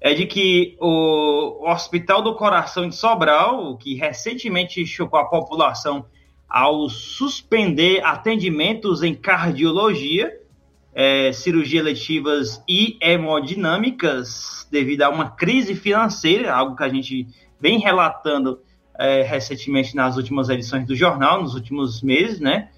[0.00, 6.06] é de que o Hospital do Coração de Sobral, que recentemente chocou a população
[6.50, 10.36] ao suspender atendimentos em cardiologia,
[10.92, 17.28] é, cirurgias eletivas e hemodinâmicas devido a uma crise financeira, algo que a gente
[17.60, 18.58] vem relatando
[18.98, 22.68] é, recentemente nas últimas edições do jornal, nos últimos meses, né?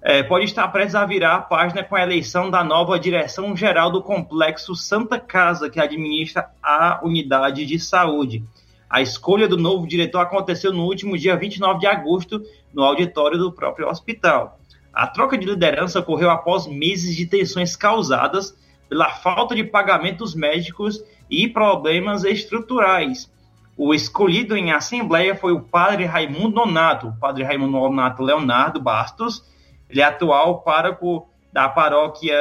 [0.00, 3.90] É, pode estar prestes a virar a página com a eleição da nova direção geral
[3.90, 8.44] do complexo Santa Casa, que administra a unidade de saúde.
[8.88, 12.42] A escolha do novo diretor aconteceu no último dia 29 de agosto,
[12.78, 14.60] no auditório do próprio hospital.
[14.94, 18.56] A troca de liderança ocorreu após meses de tensões causadas
[18.88, 23.28] pela falta de pagamento dos médicos e problemas estruturais.
[23.76, 29.44] O escolhido em assembleia foi o padre Raimundo Nonato, o padre Raimundo Nonato Leonardo Bastos,
[29.90, 32.36] ele é atual pároco da paróquia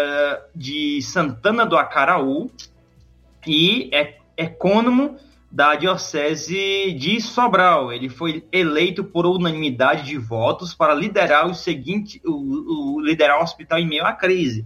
[0.53, 2.51] de Santana do Acaraú
[3.45, 5.17] e é ecônomo
[5.51, 7.91] da Diocese de Sobral.
[7.91, 13.43] Ele foi eleito por unanimidade de votos para liderar o seguinte, o, o, liderar o
[13.43, 14.65] hospital em meio à crise.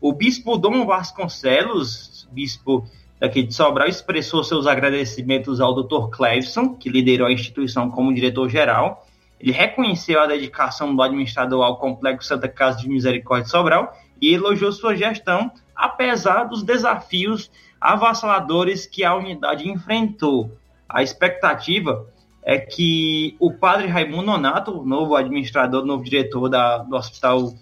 [0.00, 2.84] O bispo Dom Vasconcelos, bispo
[3.20, 6.08] daqui de Sobral, expressou seus agradecimentos ao Dr.
[6.10, 9.06] Clevson, que liderou a instituição como diretor-geral.
[9.38, 14.32] Ele reconheceu a dedicação do administrador ao Complexo Santa Casa de Misericórdia de Sobral e
[14.32, 17.50] elogiou sua gestão, apesar dos desafios
[17.82, 20.56] avassaladores que a unidade enfrentou.
[20.88, 22.06] A expectativa
[22.44, 27.52] é que o padre Raimundo Nonato, novo administrador, novo diretor da, do Hospital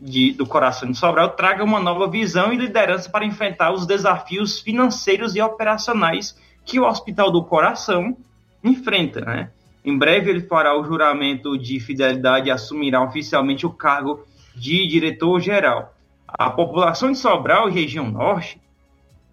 [0.00, 4.60] de, do Coração de Sobral, traga uma nova visão e liderança para enfrentar os desafios
[4.60, 8.16] financeiros e operacionais que o Hospital do Coração
[8.62, 9.20] enfrenta.
[9.22, 9.50] Né?
[9.84, 14.24] Em breve ele fará o juramento de fidelidade e assumirá oficialmente o cargo
[14.54, 15.94] de diretor-geral.
[16.28, 18.60] A população de Sobral e região norte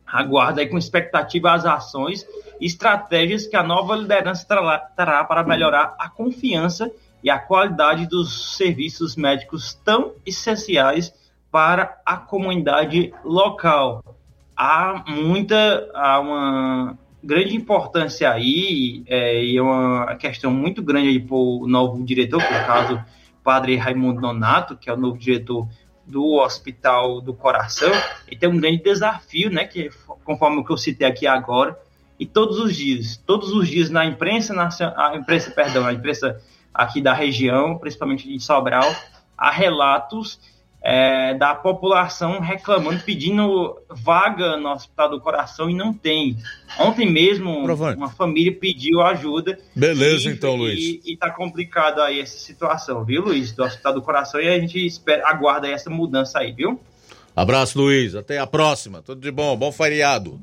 [0.06, 2.26] aguarda aí com expectativa as ações
[2.60, 4.46] e estratégias que a nova liderança
[4.96, 6.92] trará para melhorar a confiança
[7.24, 11.14] e a qualidade dos serviços médicos tão essenciais
[11.52, 14.04] para a comunidade local.
[14.56, 21.36] Há muita, há uma grande importância aí, é, e é uma questão muito grande para
[21.36, 23.04] o novo diretor, por caso,
[23.44, 25.68] padre Raimundo Nonato, que é o novo diretor
[26.06, 27.92] do Hospital do Coração,
[28.30, 29.90] e tem um grande desafio, né, que
[30.24, 31.78] conforme o que eu citei aqui agora,
[32.20, 36.42] e todos os dias, todos os dias na imprensa nacional, a imprensa, perdão, a imprensa
[36.74, 38.94] aqui da região, principalmente de Sobral,
[39.38, 40.40] há relatos
[40.88, 46.38] é, da população reclamando, pedindo vaga no Hospital do Coração e não tem.
[46.78, 47.98] Ontem mesmo, Provante.
[47.98, 49.58] uma família pediu ajuda.
[49.76, 50.80] Beleza, e, então, Luiz.
[50.80, 54.60] E, e tá complicado aí essa situação, viu, Luiz, do Hospital do Coração, e a
[54.60, 56.80] gente espera, aguarda essa mudança aí, viu?
[57.36, 58.14] Abraço, Luiz.
[58.14, 59.02] Até a próxima.
[59.02, 59.58] Tudo de bom.
[59.58, 60.40] Bom feriado.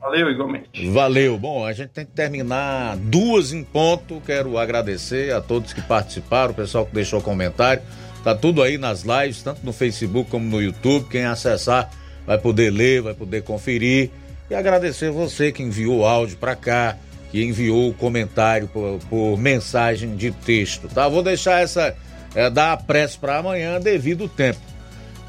[0.00, 0.88] Valeu, igualmente.
[0.88, 1.38] Valeu.
[1.38, 4.22] Bom, a gente tem que terminar duas em ponto.
[4.24, 7.82] Quero agradecer a todos que participaram, o pessoal que deixou comentário.
[8.24, 11.06] Tá tudo aí nas lives, tanto no Facebook como no YouTube.
[11.10, 11.90] Quem acessar
[12.26, 14.10] vai poder ler, vai poder conferir.
[14.50, 16.96] E agradecer você que enviou áudio para cá,
[17.30, 21.06] que enviou o comentário por, por, mensagem de texto, tá?
[21.06, 21.94] Vou deixar essa
[22.34, 24.60] é, dar a pressa para amanhã devido ao tempo.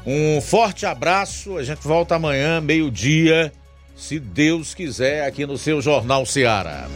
[0.06, 1.58] Um forte abraço.
[1.58, 3.52] A gente volta amanhã, meio-dia,
[3.94, 6.88] se Deus quiser, aqui no seu Jornal Seara.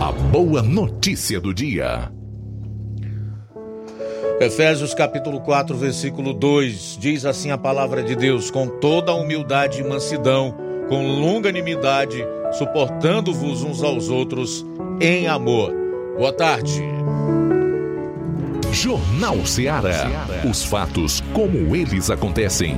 [0.00, 2.17] A boa notícia do dia.
[4.40, 9.84] Efésios capítulo 4, versículo 2, diz assim a palavra de Deus: com toda humildade e
[9.84, 10.54] mansidão,
[10.88, 14.64] com longanimidade, suportando-vos uns aos outros
[15.00, 15.74] em amor.
[16.16, 16.80] Boa tarde.
[18.70, 20.06] Jornal Seara.
[20.48, 22.76] Os fatos como eles acontecem.